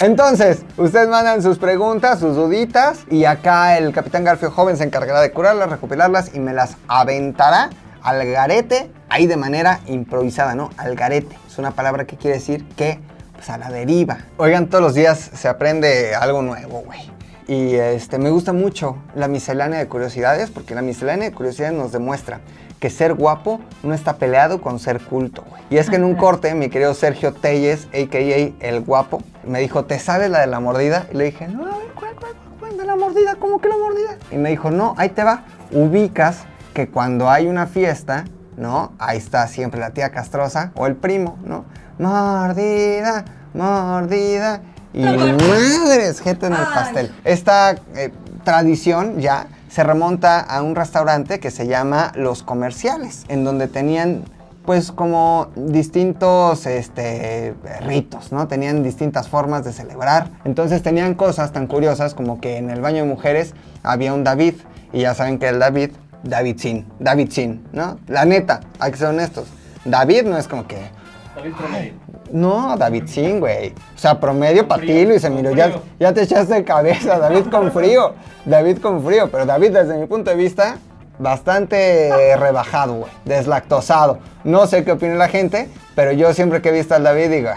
Entonces, 0.00 0.62
ustedes 0.76 1.08
mandan 1.08 1.42
sus 1.42 1.58
preguntas, 1.58 2.20
sus 2.20 2.36
duditas, 2.36 3.00
y 3.10 3.24
acá 3.24 3.78
el 3.78 3.92
capitán 3.92 4.24
Garfio 4.24 4.50
joven 4.50 4.76
se 4.76 4.84
encargará 4.84 5.20
de 5.20 5.32
curarlas, 5.32 5.70
recopilarlas 5.70 6.34
y 6.34 6.40
me 6.40 6.52
las 6.52 6.76
aventará 6.86 7.70
al 8.02 8.24
garete, 8.26 8.90
ahí 9.08 9.26
de 9.26 9.36
manera 9.36 9.80
improvisada, 9.86 10.54
¿no? 10.54 10.70
Al 10.76 10.94
garete. 10.94 11.36
Es 11.46 11.58
una 11.58 11.72
palabra 11.72 12.04
que 12.04 12.16
quiere 12.16 12.36
decir 12.36 12.64
que, 12.76 13.00
pues 13.34 13.48
a 13.50 13.58
la 13.58 13.70
deriva. 13.70 14.18
Oigan, 14.36 14.68
todos 14.68 14.82
los 14.82 14.94
días 14.94 15.30
se 15.34 15.48
aprende 15.48 16.14
algo 16.14 16.42
nuevo, 16.42 16.82
güey. 16.86 17.15
Y 17.48 17.76
este, 17.76 18.18
me 18.18 18.30
gusta 18.30 18.52
mucho 18.52 18.96
la 19.14 19.28
miscelánea 19.28 19.78
de 19.78 19.86
curiosidades, 19.86 20.50
porque 20.50 20.74
la 20.74 20.82
miscelánea 20.82 21.30
de 21.30 21.34
curiosidades 21.34 21.74
nos 21.76 21.92
demuestra 21.92 22.40
que 22.80 22.90
ser 22.90 23.14
guapo 23.14 23.60
no 23.82 23.94
está 23.94 24.16
peleado 24.16 24.60
con 24.60 24.78
ser 24.78 25.00
culto. 25.00 25.44
Y 25.70 25.78
es 25.78 25.88
que 25.88 25.96
en 25.96 26.04
un 26.04 26.16
corte, 26.16 26.54
mi 26.54 26.68
querido 26.68 26.92
Sergio 26.94 27.32
Telles, 27.32 27.86
a.k.a. 27.86 28.66
El 28.66 28.80
Guapo, 28.80 29.22
me 29.44 29.60
dijo, 29.60 29.84
¿te 29.84 29.98
sabes 29.98 30.30
la 30.30 30.40
de 30.40 30.46
la 30.48 30.60
mordida? 30.60 31.06
Y 31.12 31.16
le 31.16 31.24
dije, 31.24 31.48
no, 31.48 31.64
a 31.64 31.78
ver, 31.78 31.88
¿cuál, 31.94 32.14
cuál, 32.16 32.32
cuál, 32.58 32.76
de 32.76 32.84
la 32.84 32.96
mordida? 32.96 33.36
¿Cómo 33.36 33.60
que 33.60 33.68
la 33.68 33.76
mordida? 33.76 34.18
Y 34.30 34.36
me 34.36 34.50
dijo, 34.50 34.70
no, 34.70 34.94
ahí 34.98 35.10
te 35.10 35.22
va. 35.22 35.44
Ubicas 35.70 36.44
que 36.74 36.88
cuando 36.88 37.30
hay 37.30 37.46
una 37.46 37.66
fiesta, 37.66 38.24
¿no? 38.56 38.92
Ahí 38.98 39.18
está 39.18 39.46
siempre 39.46 39.80
la 39.80 39.90
tía 39.90 40.10
castrosa 40.10 40.72
o 40.74 40.86
el 40.86 40.96
primo, 40.96 41.38
¿no? 41.44 41.64
Mordida, 41.98 43.24
mordida. 43.54 44.60
Y 44.96 45.02
madres, 45.02 46.20
gente 46.20 46.46
en 46.46 46.54
el 46.54 46.64
pastel. 46.64 47.12
Esta 47.24 47.76
eh, 47.94 48.12
tradición 48.44 49.20
ya 49.20 49.48
se 49.68 49.84
remonta 49.84 50.40
a 50.40 50.62
un 50.62 50.74
restaurante 50.74 51.38
que 51.38 51.50
se 51.50 51.66
llama 51.66 52.12
Los 52.14 52.42
Comerciales, 52.42 53.24
en 53.28 53.44
donde 53.44 53.68
tenían 53.68 54.24
pues 54.64 54.90
como 54.90 55.48
distintos 55.54 56.66
este, 56.66 57.54
ritos, 57.82 58.32
¿no? 58.32 58.48
Tenían 58.48 58.82
distintas 58.82 59.28
formas 59.28 59.64
de 59.64 59.72
celebrar. 59.72 60.30
Entonces 60.44 60.82
tenían 60.82 61.14
cosas 61.14 61.52
tan 61.52 61.66
curiosas 61.68 62.14
como 62.14 62.40
que 62.40 62.56
en 62.56 62.70
el 62.70 62.80
baño 62.80 63.02
de 63.02 63.08
mujeres 63.08 63.54
había 63.84 64.12
un 64.12 64.24
David, 64.24 64.54
y 64.92 65.02
ya 65.02 65.14
saben 65.14 65.38
que 65.38 65.48
el 65.48 65.58
David 65.60 65.90
David 66.22 66.58
Sin, 66.58 66.86
David 66.98 67.30
Sin, 67.30 67.64
¿no? 67.72 67.98
La 68.08 68.24
neta, 68.24 68.60
hay 68.78 68.92
que 68.92 68.98
ser 68.98 69.08
honestos. 69.08 69.46
David 69.84 70.24
no 70.24 70.36
es 70.36 70.48
como 70.48 70.66
que. 70.66 70.96
David 71.36 71.52
promedio. 71.52 71.92
No, 72.32 72.76
David 72.78 73.06
Sin, 73.06 73.40
güey. 73.40 73.74
O 73.94 73.98
sea, 73.98 74.18
promedio 74.18 74.66
para 74.66 74.80
ti, 74.80 75.04
Luis 75.04 75.22
Emilio. 75.22 75.52
Ya, 75.52 75.80
ya 76.00 76.14
te 76.14 76.22
echaste 76.22 76.54
de 76.54 76.64
cabeza, 76.64 77.18
David 77.18 77.50
con 77.50 77.70
frío. 77.72 78.14
David 78.46 78.78
con 78.78 79.04
frío. 79.04 79.30
Pero 79.30 79.44
David, 79.44 79.72
desde 79.72 79.98
mi 79.98 80.06
punto 80.06 80.30
de 80.30 80.36
vista, 80.36 80.78
bastante 81.18 82.36
rebajado, 82.38 82.94
güey. 82.94 83.12
Deslactosado. 83.26 84.18
No 84.44 84.66
sé 84.66 84.82
qué 84.82 84.92
opina 84.92 85.14
la 85.14 85.28
gente, 85.28 85.68
pero 85.94 86.12
yo 86.12 86.32
siempre 86.32 86.62
que 86.62 86.70
he 86.70 86.72
visto 86.72 86.94
al 86.94 87.04
David 87.04 87.30
digo, 87.30 87.50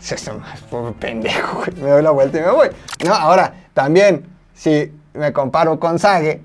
es 0.00 0.30
un 0.72 0.92
pendejo, 0.94 1.58
güey. 1.58 1.70
Me 1.80 1.90
doy 1.90 2.02
la 2.02 2.10
vuelta 2.10 2.38
y 2.38 2.40
me 2.40 2.50
voy. 2.50 2.68
No, 3.06 3.14
ahora, 3.14 3.54
también, 3.74 4.26
si 4.54 4.92
me 5.14 5.32
comparo 5.32 5.78
con 5.78 6.00
Sage, 6.00 6.42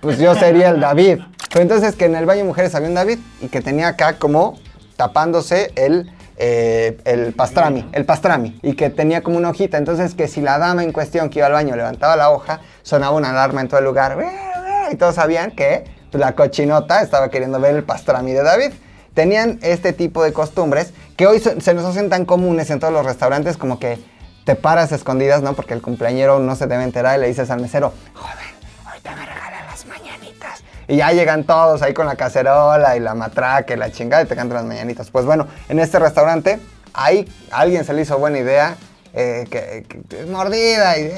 pues 0.00 0.18
yo 0.18 0.34
sería 0.34 0.70
el 0.70 0.80
David. 0.80 1.20
Pero 1.48 1.62
entonces 1.62 1.94
que 1.94 2.06
en 2.06 2.16
el 2.16 2.26
de 2.26 2.42
mujeres 2.42 2.74
había 2.74 2.88
un 2.88 2.94
David 2.94 3.20
y 3.40 3.46
que 3.46 3.60
tenía 3.60 3.88
acá 3.88 4.18
como 4.18 4.58
tapándose 5.00 5.72
el, 5.76 6.12
eh, 6.36 6.98
el 7.06 7.32
pastrami, 7.32 7.88
el 7.92 8.04
pastrami, 8.04 8.60
y 8.62 8.74
que 8.74 8.90
tenía 8.90 9.22
como 9.22 9.38
una 9.38 9.48
hojita. 9.48 9.78
Entonces 9.78 10.14
que 10.14 10.28
si 10.28 10.42
la 10.42 10.58
dama 10.58 10.84
en 10.84 10.92
cuestión 10.92 11.30
que 11.30 11.38
iba 11.38 11.46
al 11.46 11.54
baño 11.54 11.74
levantaba 11.74 12.16
la 12.16 12.28
hoja, 12.28 12.60
sonaba 12.82 13.16
una 13.16 13.30
alarma 13.30 13.62
en 13.62 13.68
todo 13.68 13.78
el 13.78 13.86
lugar. 13.86 14.18
Y 14.92 14.96
todos 14.96 15.14
sabían 15.14 15.52
que 15.52 15.84
pues, 16.10 16.20
la 16.20 16.34
cochinota 16.34 17.00
estaba 17.00 17.30
queriendo 17.30 17.58
ver 17.58 17.76
el 17.76 17.82
pastrami 17.82 18.32
de 18.32 18.42
David. 18.42 18.72
tenían 19.14 19.58
este 19.62 19.94
tipo 19.94 20.22
de 20.22 20.34
costumbres 20.34 20.92
que 21.16 21.26
hoy 21.26 21.40
se 21.40 21.72
nos 21.72 21.84
hacen 21.86 22.10
tan 22.10 22.26
comunes 22.26 22.68
en 22.68 22.78
todos 22.78 22.92
los 22.92 23.06
restaurantes 23.06 23.56
como 23.56 23.78
que 23.78 23.98
te 24.44 24.54
paras 24.54 24.92
escondidas, 24.92 25.40
¿no? 25.40 25.54
Porque 25.54 25.72
el 25.72 25.80
cumpleañero 25.80 26.40
no 26.40 26.56
se 26.56 26.66
debe 26.66 26.84
enterar 26.84 27.16
y 27.18 27.22
le 27.22 27.28
dices 27.28 27.50
al 27.50 27.62
mesero, 27.62 27.94
joven, 28.12 28.39
Y 30.90 30.96
ya 30.96 31.12
llegan 31.12 31.44
todos 31.44 31.82
ahí 31.82 31.94
con 31.94 32.06
la 32.06 32.16
cacerola 32.16 32.96
y 32.96 33.00
la 33.00 33.14
matraca 33.14 33.74
y 33.74 33.76
la 33.76 33.92
chingada 33.92 34.24
y 34.24 34.26
te 34.26 34.34
cantan 34.34 34.56
las 34.56 34.64
mañanitas. 34.64 35.08
Pues 35.08 35.24
bueno, 35.24 35.46
en 35.68 35.78
este 35.78 36.00
restaurante, 36.00 36.58
ahí 36.94 37.32
a 37.52 37.60
alguien 37.60 37.84
se 37.84 37.92
le 37.92 38.02
hizo 38.02 38.18
buena 38.18 38.38
idea, 38.40 38.74
eh, 39.14 39.46
que, 39.48 39.86
que- 40.08 40.26
mordida. 40.26 40.98
Y, 40.98 41.12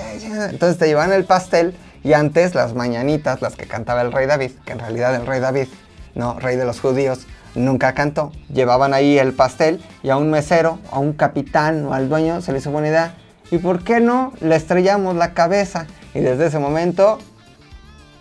entonces 0.51 0.77
te 0.77 0.87
llevan 0.89 1.11
el 1.11 1.25
pastel 1.25 1.75
y 2.05 2.13
antes 2.13 2.55
las 2.55 2.75
mañanitas, 2.75 3.41
las 3.41 3.57
que 3.57 3.65
cantaba 3.67 4.03
el 4.03 4.13
rey 4.13 4.27
David, 4.27 4.51
que 4.67 4.73
en 4.73 4.79
realidad 4.79 5.15
el 5.15 5.27
rey 5.27 5.41
David, 5.41 5.69
no, 6.15 6.39
rey 6.39 6.57
de 6.57 6.67
los 6.67 6.79
judíos, 6.79 7.21
nunca 7.55 7.95
cantó. 7.95 8.31
Llevaban 8.53 8.93
ahí 8.93 9.19
el 9.19 9.33
pastel 9.33 9.83
y 10.03 10.11
a 10.11 10.19
un 10.19 10.31
mesero, 10.31 10.81
a 10.91 10.99
un 10.99 11.15
capitán 11.15 11.87
o 11.87 11.95
al 11.95 12.11
dueño 12.11 12.43
se 12.43 12.53
le 12.53 12.59
hizo 12.59 12.71
buena 12.71 12.89
idea. 12.89 13.15
¿Y 13.51 13.57
por 13.57 13.83
qué 13.85 14.01
no 14.01 14.35
le 14.43 14.55
estrellamos 14.55 15.17
la 15.17 15.33
cabeza? 15.33 15.87
Y 16.13 16.21
desde 16.21 16.49
ese 16.49 16.59
momento 16.59 17.19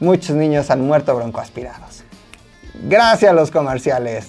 muchos 0.01 0.35
niños 0.35 0.69
han 0.69 0.81
muerto 0.81 1.15
broncoaspirados. 1.15 2.03
Gracias 2.83 3.31
a 3.31 3.33
los 3.33 3.51
comerciales. 3.51 4.27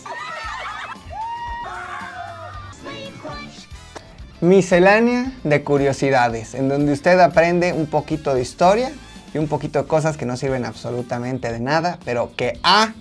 Miscelánea 4.41 5.33
de 5.45 5.65
curiosidades, 5.65 6.55
en 6.55 6.69
donde 6.69 6.93
usted 6.93 7.19
aprende 7.21 7.73
un 7.73 7.87
poquito 7.87 8.35
de 8.35 8.43
historia 8.43 8.93
y 9.33 9.39
un 9.39 9.49
poquito 9.49 9.81
de 9.83 9.89
cosas 9.89 10.17
que 10.17 10.27
no 10.27 10.37
sirven 10.37 10.65
absolutamente 10.65 11.51
de 11.51 11.61
nada, 11.61 11.99
pero 12.05 12.33
que 12.37 12.59
a 12.63 12.93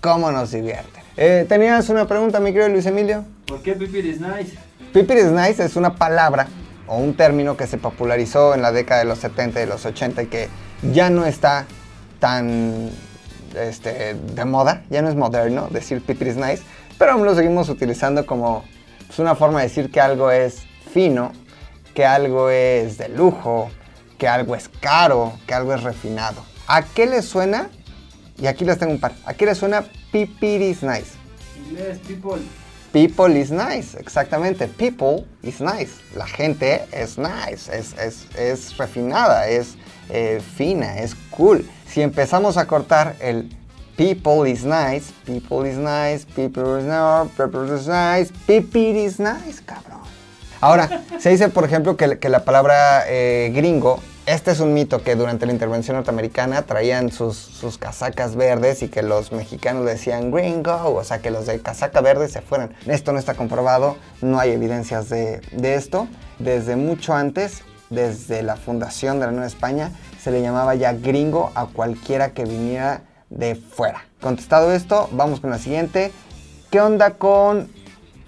cómo 0.00 0.30
nos 0.30 0.52
divierten. 0.52 1.02
Eh, 1.16 1.46
¿Tenías 1.48 1.88
una 1.88 2.06
pregunta, 2.06 2.38
mi 2.38 2.52
querido 2.52 2.68
Luis 2.68 2.86
Emilio? 2.86 3.24
¿Por 3.46 3.62
qué 3.62 3.74
Pipir 3.74 4.04
is 4.06 4.20
nice? 4.20 4.56
Pipir 4.92 5.18
is 5.18 5.30
nice 5.30 5.64
es 5.64 5.76
una 5.76 5.94
palabra 5.94 6.46
o 6.86 6.98
un 6.98 7.14
término 7.14 7.56
que 7.56 7.66
se 7.66 7.78
popularizó 7.78 8.54
en 8.54 8.62
la 8.62 8.72
década 8.72 9.00
de 9.00 9.06
los 9.06 9.18
70 9.18 9.62
y 9.62 9.66
los 9.66 9.84
80 9.86 10.22
y 10.22 10.26
que 10.26 10.48
ya 10.90 11.10
no 11.10 11.24
está 11.24 11.66
tan 12.18 12.90
este, 13.54 14.14
de 14.14 14.44
moda, 14.44 14.84
ya 14.90 15.02
no 15.02 15.08
es 15.08 15.14
moderno 15.14 15.68
decir 15.70 16.02
Pipir 16.02 16.28
is 16.28 16.36
nice, 16.36 16.62
pero 16.98 17.12
aún 17.12 17.24
lo 17.24 17.34
seguimos 17.34 17.68
utilizando 17.68 18.26
como 18.26 18.64
pues, 19.06 19.18
una 19.18 19.34
forma 19.34 19.60
de 19.60 19.68
decir 19.68 19.90
que 19.90 20.00
algo 20.00 20.30
es 20.30 20.62
fino, 20.92 21.32
que 21.94 22.04
algo 22.04 22.50
es 22.50 22.98
de 22.98 23.08
lujo, 23.08 23.70
que 24.18 24.28
algo 24.28 24.54
es 24.54 24.68
caro, 24.68 25.32
que 25.46 25.54
algo 25.54 25.74
es 25.74 25.82
refinado. 25.82 26.44
¿A 26.66 26.82
qué 26.82 27.06
le 27.06 27.22
suena? 27.22 27.68
Y 28.38 28.46
aquí 28.46 28.64
les 28.64 28.78
tengo 28.78 28.92
un 28.92 29.00
par. 29.00 29.12
¿A 29.24 29.34
qué 29.34 29.46
le 29.46 29.54
suena 29.54 29.84
Pipir 30.10 30.62
is 30.62 30.82
nice? 30.82 31.12
Inglés, 31.68 31.98
people. 32.06 32.40
People 32.92 33.38
is 33.38 33.50
nice, 33.50 33.98
exactamente. 33.98 34.68
People 34.68 35.26
is 35.42 35.60
nice. 35.60 35.92
La 36.14 36.26
gente 36.26 36.84
es 36.92 37.16
nice, 37.18 37.74
es, 37.74 37.94
es, 37.98 38.26
es 38.36 38.76
refinada, 38.76 39.48
es 39.48 39.76
eh, 40.12 40.40
fina, 40.40 40.98
es 40.98 41.14
cool. 41.30 41.68
Si 41.88 42.02
empezamos 42.02 42.56
a 42.56 42.66
cortar 42.66 43.16
el 43.20 43.50
people 43.96 44.48
is 44.48 44.64
nice, 44.64 45.12
people 45.24 45.68
is 45.68 45.78
nice, 45.78 46.26
people 46.34 46.78
is 46.78 46.84
nice, 46.84 47.30
people 47.36 47.74
is 47.74 47.86
nice, 47.86 48.32
people 48.46 49.04
is 49.04 49.18
nice, 49.18 49.60
cabrón. 49.64 50.00
Ahora, 50.60 51.02
se 51.18 51.30
dice, 51.30 51.48
por 51.48 51.64
ejemplo, 51.64 51.96
que, 51.96 52.18
que 52.18 52.28
la 52.28 52.44
palabra 52.44 53.04
eh, 53.08 53.50
gringo, 53.54 54.00
este 54.26 54.52
es 54.52 54.60
un 54.60 54.72
mito 54.72 55.02
que 55.02 55.16
durante 55.16 55.44
la 55.46 55.52
intervención 55.52 55.96
norteamericana 55.96 56.62
traían 56.62 57.10
sus, 57.10 57.36
sus 57.36 57.78
casacas 57.78 58.36
verdes 58.36 58.82
y 58.82 58.88
que 58.88 59.02
los 59.02 59.32
mexicanos 59.32 59.84
decían 59.84 60.30
gringo, 60.30 60.94
o 60.94 61.02
sea, 61.02 61.20
que 61.20 61.32
los 61.32 61.46
de 61.46 61.58
casaca 61.60 62.00
verde 62.00 62.28
se 62.28 62.42
fueran. 62.42 62.74
Esto 62.86 63.12
no 63.12 63.18
está 63.18 63.34
comprobado, 63.34 63.96
no 64.20 64.38
hay 64.38 64.50
evidencias 64.50 65.08
de, 65.08 65.40
de 65.50 65.74
esto. 65.74 66.06
Desde 66.38 66.76
mucho 66.76 67.14
antes, 67.14 67.62
desde 67.92 68.42
la 68.42 68.56
fundación 68.56 69.20
de 69.20 69.26
la 69.26 69.32
Nueva 69.32 69.46
España, 69.46 69.92
se 70.20 70.30
le 70.30 70.42
llamaba 70.42 70.74
ya 70.74 70.92
gringo 70.92 71.52
a 71.54 71.66
cualquiera 71.66 72.32
que 72.32 72.44
viniera 72.44 73.02
de 73.30 73.54
fuera. 73.54 74.04
Contestado 74.20 74.72
esto, 74.72 75.08
vamos 75.12 75.40
con 75.40 75.50
la 75.50 75.58
siguiente. 75.58 76.12
¿Qué 76.70 76.80
onda 76.80 77.12
con 77.14 77.68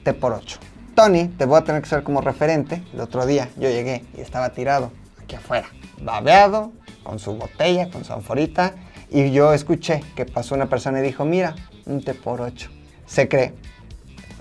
T 0.02 0.12
por 0.14 0.32
8? 0.32 0.58
Tony, 0.94 1.28
te 1.28 1.44
voy 1.44 1.58
a 1.58 1.64
tener 1.64 1.82
que 1.82 1.88
ser 1.88 2.02
como 2.02 2.20
referente. 2.20 2.82
El 2.92 3.00
otro 3.00 3.26
día 3.26 3.48
yo 3.56 3.68
llegué 3.68 4.04
y 4.16 4.20
estaba 4.20 4.50
tirado 4.50 4.92
aquí 5.22 5.34
afuera, 5.34 5.68
babeado, 6.00 6.72
con 7.02 7.18
su 7.18 7.34
botella, 7.36 7.90
con 7.90 8.04
su 8.04 8.12
anforita, 8.12 8.74
y 9.10 9.30
yo 9.30 9.52
escuché 9.52 10.02
que 10.16 10.24
pasó 10.24 10.54
una 10.54 10.66
persona 10.66 11.00
y 11.00 11.02
dijo, 11.02 11.24
mira, 11.24 11.54
un 11.86 12.02
té 12.02 12.14
por 12.14 12.40
8. 12.40 12.70
Se 13.06 13.28
cree 13.28 13.54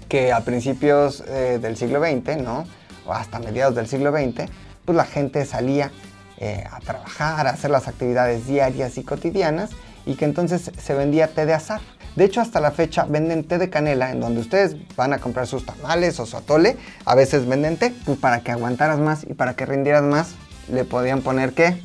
que 0.07 0.31
a 0.31 0.41
principios 0.41 1.23
eh, 1.27 1.59
del 1.61 1.75
siglo 1.75 1.99
XX, 1.99 2.37
¿no? 2.37 2.65
O 3.05 3.13
hasta 3.13 3.39
mediados 3.39 3.75
del 3.75 3.87
siglo 3.87 4.11
XX, 4.11 4.49
pues 4.85 4.95
la 4.95 5.05
gente 5.05 5.45
salía 5.45 5.91
eh, 6.37 6.63
a 6.69 6.79
trabajar, 6.79 7.47
a 7.47 7.51
hacer 7.51 7.71
las 7.71 7.87
actividades 7.87 8.47
diarias 8.47 8.97
y 8.97 9.03
cotidianas, 9.03 9.71
y 10.05 10.15
que 10.15 10.25
entonces 10.25 10.71
se 10.77 10.93
vendía 10.93 11.27
té 11.27 11.45
de 11.45 11.53
azar. 11.53 11.81
De 12.15 12.25
hecho, 12.25 12.41
hasta 12.41 12.59
la 12.59 12.71
fecha 12.71 13.05
venden 13.05 13.43
té 13.43 13.57
de 13.57 13.69
canela, 13.69 14.11
en 14.11 14.19
donde 14.19 14.41
ustedes 14.41 14.75
van 14.95 15.13
a 15.13 15.19
comprar 15.19 15.47
sus 15.47 15.65
tamales 15.65 16.19
o 16.19 16.25
su 16.25 16.35
atole, 16.35 16.77
a 17.05 17.15
veces 17.15 17.47
venden 17.47 17.77
té, 17.77 17.93
pues 18.05 18.17
para 18.17 18.41
que 18.41 18.51
aguantaras 18.51 18.99
más 18.99 19.23
y 19.23 19.33
para 19.33 19.55
que 19.55 19.65
rindieras 19.65 20.03
más, 20.03 20.35
le 20.69 20.83
podían 20.83 21.21
poner 21.21 21.53
qué? 21.53 21.81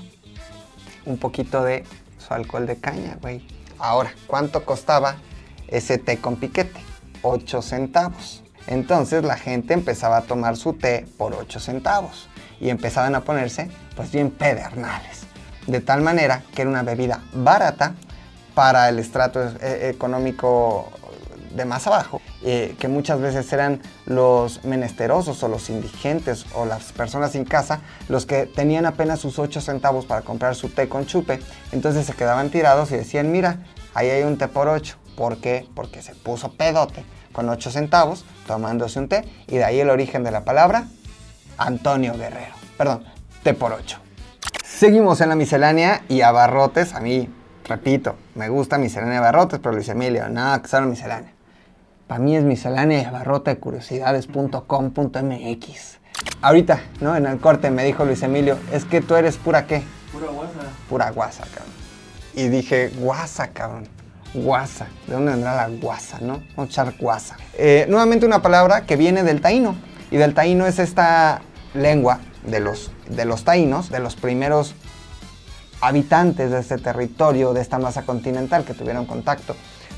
Un 1.07 1.19
poquito 1.19 1.63
de 1.63 1.85
su 2.19 2.35
alcohol 2.35 2.67
de 2.67 2.77
caña, 2.77 3.17
güey. 3.21 3.47
Ahora, 3.79 4.13
¿cuánto 4.27 4.65
costaba 4.65 5.17
ese 5.69 5.99
té 5.99 6.19
con 6.19 6.37
piquete? 6.37 6.81
8 7.23 7.63
centavos. 7.63 8.43
Entonces 8.67 9.25
la 9.25 9.37
gente 9.37 9.73
empezaba 9.73 10.19
a 10.19 10.23
tomar 10.23 10.57
su 10.57 10.75
té 10.75 11.07
por 11.17 11.35
8 11.35 11.61
centavos 11.61 12.29
y 12.61 12.71
empezaban 12.71 13.15
a 13.15 13.21
ponerse 13.23 13.71
pues 13.97 14.11
bien 14.11 14.31
pedernales. 14.31 15.23
De 15.67 15.81
tal 15.81 16.01
manera 16.01 16.43
que 16.55 16.63
era 16.63 16.71
una 16.71 16.83
bebida 16.83 17.23
barata 17.33 17.95
para 18.55 18.89
el 18.89 18.99
estrato 18.99 19.41
eh, 19.61 19.91
económico 19.95 20.91
de 21.55 21.65
más 21.65 21.87
abajo, 21.87 22.21
eh, 22.43 22.77
que 22.79 22.89
muchas 22.89 23.21
veces 23.21 23.53
eran 23.53 23.81
los 24.07 24.65
menesterosos 24.65 25.43
o 25.43 25.49
los 25.49 25.71
indigentes 25.71 26.47
o 26.55 26.65
las 26.65 26.93
personas 26.93 27.33
sin 27.33 27.45
casa 27.45 27.81
los 28.09 28.27
que 28.27 28.47
tenían 28.47 28.87
apenas 28.87 29.21
sus 29.21 29.39
8 29.39 29.61
centavos 29.61 30.07
para 30.07 30.23
comprar 30.23 30.55
su 30.55 30.69
té 30.69 30.89
con 30.89 31.07
chupe. 31.07 31.41
Entonces 31.73 32.07
se 32.07 32.15
quedaban 32.15 32.51
tirados 32.51 32.91
y 32.93 32.97
decían, 32.97 33.33
mira, 33.33 33.59
ahí 33.95 34.09
hay 34.09 34.23
un 34.23 34.39
té 34.39 34.49
por 34.49 34.69
8. 34.69 34.97
¿Por 35.17 35.39
qué? 35.39 35.67
Porque 35.75 36.01
se 36.01 36.15
puso 36.15 36.53
pedote 36.53 37.05
con 37.33 37.49
8 37.49 37.71
centavos 37.71 38.25
tomándose 38.47 38.99
un 38.99 39.09
té 39.09 39.25
y 39.47 39.57
de 39.57 39.65
ahí 39.65 39.81
el 39.81 39.91
origen 39.91 40.23
de 40.25 40.31
la 40.31 40.45
palabra 40.45 40.87
Antonio 41.59 42.17
Guerrero. 42.17 42.55
Perdón, 42.77 43.05
té 43.43 43.55
por 43.55 43.73
8. 43.73 43.99
Seguimos 44.65 45.21
en 45.21 45.29
la 45.29 45.35
miscelánea 45.35 46.03
y 46.09 46.23
abarrotes. 46.23 46.95
A 46.95 47.01
mí, 47.01 47.29
repito, 47.65 48.15
me 48.35 48.49
gusta 48.49 48.79
miscelánea 48.79 49.15
de 49.15 49.27
abarrotes, 49.27 49.59
pero 49.59 49.75
Luis 49.75 49.89
Emilio, 49.89 50.29
nada 50.29 50.63
que 50.63 50.69
solo 50.69 50.87
miscelánea. 50.87 51.33
Para 52.07 52.21
mí 52.21 52.37
es 52.37 52.45
miscelánea 52.45 53.03
y 53.03 53.05
abarrote 53.05 53.51
de 53.51 53.59
curiosidades.com.mx. 53.59 55.99
Ahorita, 56.41 56.81
¿no? 57.01 57.17
En 57.17 57.27
el 57.27 57.39
corte 57.39 57.71
me 57.71 57.85
dijo 57.85 58.05
Luis 58.05 58.23
Emilio, 58.23 58.59
es 58.73 58.85
que 58.85 59.01
tú 59.01 59.17
eres 59.17 59.37
pura 59.37 59.67
qué? 59.67 59.83
Pura 60.13 60.29
guasa. 60.29 60.61
Pura 60.89 61.11
guasa, 61.11 61.43
cabrón. 61.53 61.73
Y 62.35 62.49
dije, 62.49 62.91
guasa, 63.01 63.49
cabrón. 63.49 63.89
Guasa. 64.33 64.87
¿De 65.07 65.15
dónde 65.15 65.33
vendrá 65.33 65.55
la 65.55 65.69
guasa, 65.69 66.19
no? 66.21 66.43
Vamos 66.57 66.59
a 66.59 66.65
echar 66.65 66.95
guasa. 66.99 67.37
Eh, 67.55 67.87
nuevamente 67.89 68.25
una 68.25 68.43
palabra 68.43 68.87
que 68.87 68.97
viene 68.97 69.25
del 69.25 69.41
taíno. 69.41 69.75
Y 70.11 70.17
del 70.17 70.35
taíno 70.35 70.67
es 70.67 70.79
esta 70.79 71.43
lengua 71.75 72.21
de 72.45 72.61
los, 72.61 72.91
de 73.09 73.25
los 73.25 73.45
taínos, 73.45 73.91
de 73.91 73.99
los 74.01 74.17
primeros 74.17 74.75
habitantes 75.81 76.51
de 76.51 76.61
este 76.61 76.79
territorio, 76.79 77.53
de 77.53 77.61
esta 77.61 77.79
masa 77.79 78.03
continental 78.03 78.65
que 78.65 78.75
tuvieron 78.75 79.07
contacto 79.07 79.55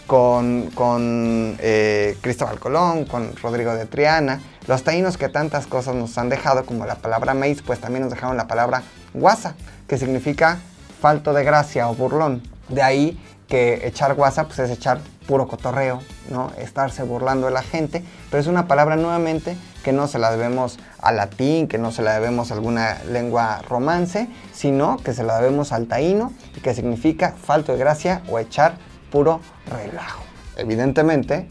con, 0.07 0.71
con 0.75 1.57
eh, 1.61 2.17
Cristóbal 2.21 2.59
Colón, 2.59 3.05
con 3.05 3.35
Rodrigo 3.37 3.75
de 3.75 3.87
Triana. 3.87 4.41
Los 4.67 4.83
taínos 4.83 5.17
que 5.17 5.29
tantas 5.29 5.67
cosas 5.67 5.95
nos 5.95 6.19
han 6.19 6.29
dejado, 6.29 6.67
como 6.67 6.85
la 6.85 6.97
palabra 6.97 7.33
maíz, 7.33 7.63
pues 7.63 7.81
también 7.81 8.03
nos 8.03 8.13
dejaron 8.13 8.37
la 8.37 8.49
palabra 8.49 8.83
guasa, 9.15 9.55
que 9.87 9.99
significa 9.99 10.59
falto 11.01 11.33
de 11.33 11.45
gracia 11.45 11.89
o 11.89 11.95
burlón. 11.95 12.43
De 12.69 12.83
ahí 12.83 13.19
que 13.49 13.87
echar 13.87 14.15
guasa 14.15 14.47
pues 14.47 14.59
es 14.61 14.71
echar 14.71 15.01
puro 15.27 15.47
cotorreo, 15.47 16.03
¿no? 16.29 16.51
Estarse 16.59 17.03
burlando 17.03 17.47
de 17.47 17.53
la 17.53 17.63
gente, 17.63 18.05
pero 18.31 18.41
es 18.41 18.47
una 18.47 18.67
palabra 18.67 18.97
nuevamente 18.97 19.57
que 19.83 19.93
no 19.93 20.07
se 20.07 20.19
la 20.19 20.31
debemos 20.31 20.79
al 21.01 21.17
latín, 21.17 21.69
que 21.69 21.79
no 21.79 21.93
se 21.93 22.03
la 22.03 22.15
debemos 22.15 22.51
a 22.51 22.55
alguna 22.55 23.03
lengua 23.05 23.63
romance, 23.69 24.29
sino 24.53 24.97
que 24.99 25.13
se 25.13 25.25
la 25.25 25.41
debemos 25.41 25.73
al 25.73 25.87
taíno, 25.87 26.33
y 26.57 26.61
que 26.61 26.75
significa 26.75 27.35
falto 27.41 27.73
de 27.73 27.79
gracia 27.79 28.23
o 28.31 28.39
echar 28.39 28.75
puro 29.11 29.41
relajo. 29.67 30.23
Evidentemente, 30.57 31.49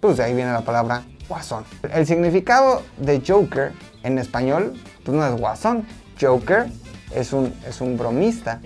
pues 0.00 0.16
de 0.16 0.24
ahí 0.24 0.34
viene 0.34 0.52
la 0.52 0.62
palabra 0.62 1.02
guasón. 1.28 1.64
El 1.92 2.06
significado 2.06 2.82
de 2.96 3.22
Joker 3.26 3.72
en 4.02 4.18
español, 4.18 4.74
pues 5.04 5.16
no 5.16 5.26
es 5.26 5.38
guasón. 5.38 5.86
Joker 6.20 6.66
es 7.14 7.32
un, 7.32 7.54
es 7.66 7.80
un 7.80 7.96
bromista. 7.96 8.60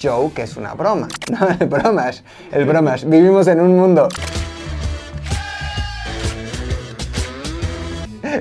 Joke 0.00 0.42
es 0.42 0.56
una 0.56 0.74
broma. 0.74 1.08
No, 1.30 1.48
el 1.48 1.66
bromas. 1.66 2.22
El 2.52 2.64
bromas. 2.64 3.04
Vivimos 3.08 3.46
en 3.48 3.60
un 3.60 3.76
mundo. 3.76 4.08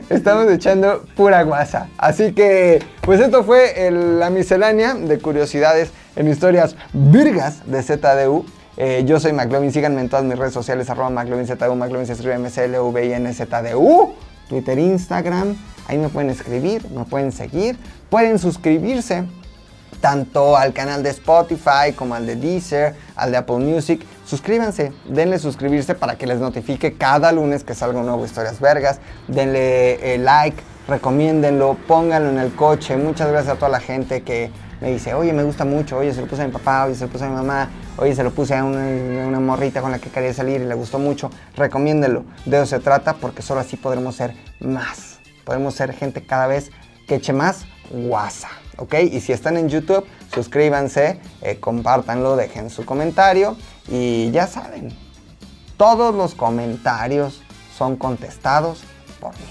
Estamos 0.10 0.50
echando 0.52 1.06
pura 1.16 1.44
guasa. 1.44 1.90
Así 1.98 2.34
que, 2.34 2.84
pues 3.02 3.20
esto 3.20 3.44
fue 3.44 3.90
la 3.92 4.30
miscelánea 4.30 4.94
de 4.94 5.20
curiosidades 5.20 5.92
en 6.16 6.30
historias 6.30 6.76
virgas 6.94 7.62
de 7.66 7.82
ZDU. 7.82 8.46
Eh, 8.78 9.04
yo 9.06 9.20
soy 9.20 9.32
McLovin, 9.32 9.72
síganme 9.72 10.02
en 10.02 10.10
todas 10.10 10.26
mis 10.26 10.38
redes 10.38 10.54
sociales, 10.54 10.90
arroba 10.90 11.10
McLovinZDU, 11.10 11.76
McLovin 11.76 12.08
se 12.08 12.14
escribe 12.14 12.38
MCLVINZDU, 12.38 14.14
Twitter, 14.50 14.78
Instagram, 14.78 15.56
ahí 15.88 15.98
me 15.98 16.10
pueden 16.10 16.30
escribir, 16.30 16.86
me 16.92 17.06
pueden 17.06 17.32
seguir, 17.32 17.78
pueden 18.10 18.38
suscribirse 18.38 19.24
tanto 20.02 20.58
al 20.58 20.74
canal 20.74 21.04
de 21.04 21.10
Spotify 21.12 21.94
como 21.96 22.16
al 22.16 22.26
de 22.26 22.36
Deezer, 22.36 22.96
al 23.16 23.32
de 23.32 23.38
Apple 23.38 23.60
Music. 23.60 24.06
Suscríbanse, 24.26 24.92
denle 25.08 25.38
suscribirse 25.38 25.94
para 25.94 26.18
que 26.18 26.26
les 26.26 26.40
notifique 26.40 26.94
cada 26.94 27.32
lunes 27.32 27.64
que 27.64 27.76
salga 27.76 28.00
un 28.00 28.08
nuevo 28.08 28.26
Historias 28.26 28.60
Vergas. 28.60 29.00
Denle 29.28 30.16
eh, 30.16 30.18
like, 30.18 30.58
recomiéndenlo, 30.88 31.78
pónganlo 31.88 32.32
en 32.32 32.40
el 32.40 32.56
coche. 32.56 32.98
Muchas 32.98 33.30
gracias 33.30 33.54
a 33.54 33.60
toda 33.60 33.70
la 33.70 33.80
gente 33.80 34.24
que 34.24 34.50
me 34.82 34.92
dice, 34.92 35.14
oye, 35.14 35.32
me 35.32 35.44
gusta 35.44 35.64
mucho, 35.64 35.98
oye, 35.98 36.12
se 36.12 36.22
lo 36.22 36.28
puse 36.28 36.42
a 36.42 36.48
mi 36.48 36.52
papá, 36.52 36.86
oye, 36.86 36.96
se 36.96 37.06
lo 37.06 37.12
puse 37.12 37.26
a 37.26 37.30
mi 37.30 37.36
mamá, 37.36 37.70
oye, 37.98 38.16
se 38.16 38.24
lo 38.24 38.32
puse 38.32 38.56
a 38.56 38.64
una, 38.64 39.40
morrita 39.40 39.82
con 39.82 39.92
la 39.92 40.00
que 40.00 40.10
quería 40.10 40.34
salir 40.34 40.60
y 40.60 40.66
le 40.66 40.74
gustó 40.74 40.98
mucho. 40.98 41.30
Recomiéndenlo, 41.56 42.26
de 42.46 42.58
eso 42.58 42.66
se 42.66 42.80
trata 42.80 43.14
porque 43.14 43.44
solo 43.44 43.60
así 43.60 43.78
podremos 43.78 44.16
ser 44.16 44.34
más. 44.60 45.20
Podemos 45.44 45.76
ser 45.76 45.94
gente 45.94 46.26
cada 46.26 46.48
vez 46.48 46.72
que 47.08 47.16
eche 47.16 47.32
más 47.32 47.66
guasa. 47.92 48.50
¿Ok? 48.78 48.96
Y 49.12 49.22
si 49.22 49.32
están 49.34 49.58
en 49.58 49.70
YouTube, 49.70 50.06
suscríbanse, 50.34 51.20
eh, 51.42 51.58
compártanlo, 51.60 52.36
dejen 52.36 52.70
su 52.70 52.86
comentario 52.86 53.56
y 53.88 54.32
ya 54.32 54.48
saben, 54.48 54.92
todos 55.78 56.16
los 56.16 56.36
comentarios 56.36 57.42
son 57.78 57.96
contestados 57.96 58.84
por 59.20 59.34
mí. 59.34 59.46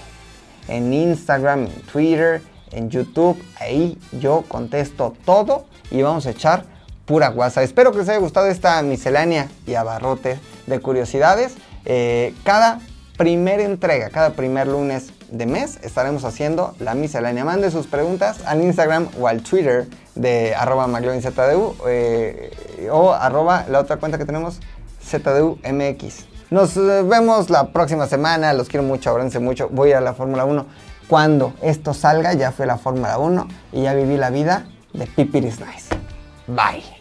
En 0.67 0.93
Instagram, 0.93 1.65
en 1.65 1.81
Twitter, 1.83 2.41
en 2.71 2.89
YouTube, 2.89 3.41
ahí 3.59 3.97
yo 4.11 4.43
contesto 4.47 5.13
todo 5.25 5.65
y 5.91 6.01
vamos 6.01 6.25
a 6.25 6.31
echar 6.31 6.65
pura 7.05 7.29
guasa. 7.29 7.63
Espero 7.63 7.91
que 7.91 7.99
les 7.99 8.09
haya 8.09 8.19
gustado 8.19 8.47
esta 8.47 8.81
miscelánea 8.81 9.47
y 9.67 9.75
abarrote 9.75 10.39
de 10.65 10.79
curiosidades. 10.79 11.55
Eh, 11.85 12.33
cada 12.43 12.79
primera 13.17 13.63
entrega, 13.63 14.09
cada 14.09 14.31
primer 14.31 14.67
lunes 14.67 15.11
de 15.31 15.45
mes 15.45 15.79
estaremos 15.81 16.23
haciendo 16.23 16.75
la 16.79 16.93
miscelánea. 16.93 17.45
Mande 17.45 17.71
sus 17.71 17.87
preguntas 17.87 18.39
al 18.45 18.61
Instagram 18.61 19.07
o 19.19 19.27
al 19.27 19.41
Twitter 19.41 19.87
de 20.15 20.55
arroba 20.55 20.87
McLovinZDU 20.87 21.75
eh, 21.87 22.89
o 22.91 23.11
arroba 23.11 23.65
la 23.69 23.79
otra 23.79 23.97
cuenta 23.97 24.17
que 24.17 24.25
tenemos 24.25 24.59
ZDUMX. 25.03 26.25
Nos 26.49 26.77
eh, 26.77 27.03
vemos 27.03 27.49
la 27.49 27.71
próxima 27.71 28.07
semana, 28.07 28.53
los 28.53 28.69
quiero 28.69 28.83
mucho, 28.83 29.09
abranse 29.09 29.39
mucho, 29.39 29.69
voy 29.69 29.91
a 29.91 30.01
la 30.01 30.13
Fórmula 30.13 30.45
1. 30.45 30.65
Cuando 31.07 31.53
esto 31.61 31.93
salga 31.93 32.33
ya 32.33 32.51
fue 32.51 32.65
la 32.65 32.77
Fórmula 32.77 33.17
1 33.17 33.47
y 33.73 33.83
ya 33.83 33.93
viví 33.93 34.17
la 34.17 34.29
vida 34.29 34.65
de 34.93 35.07
Pipiris 35.07 35.59
Nice. 35.59 35.95
Bye. 36.47 36.94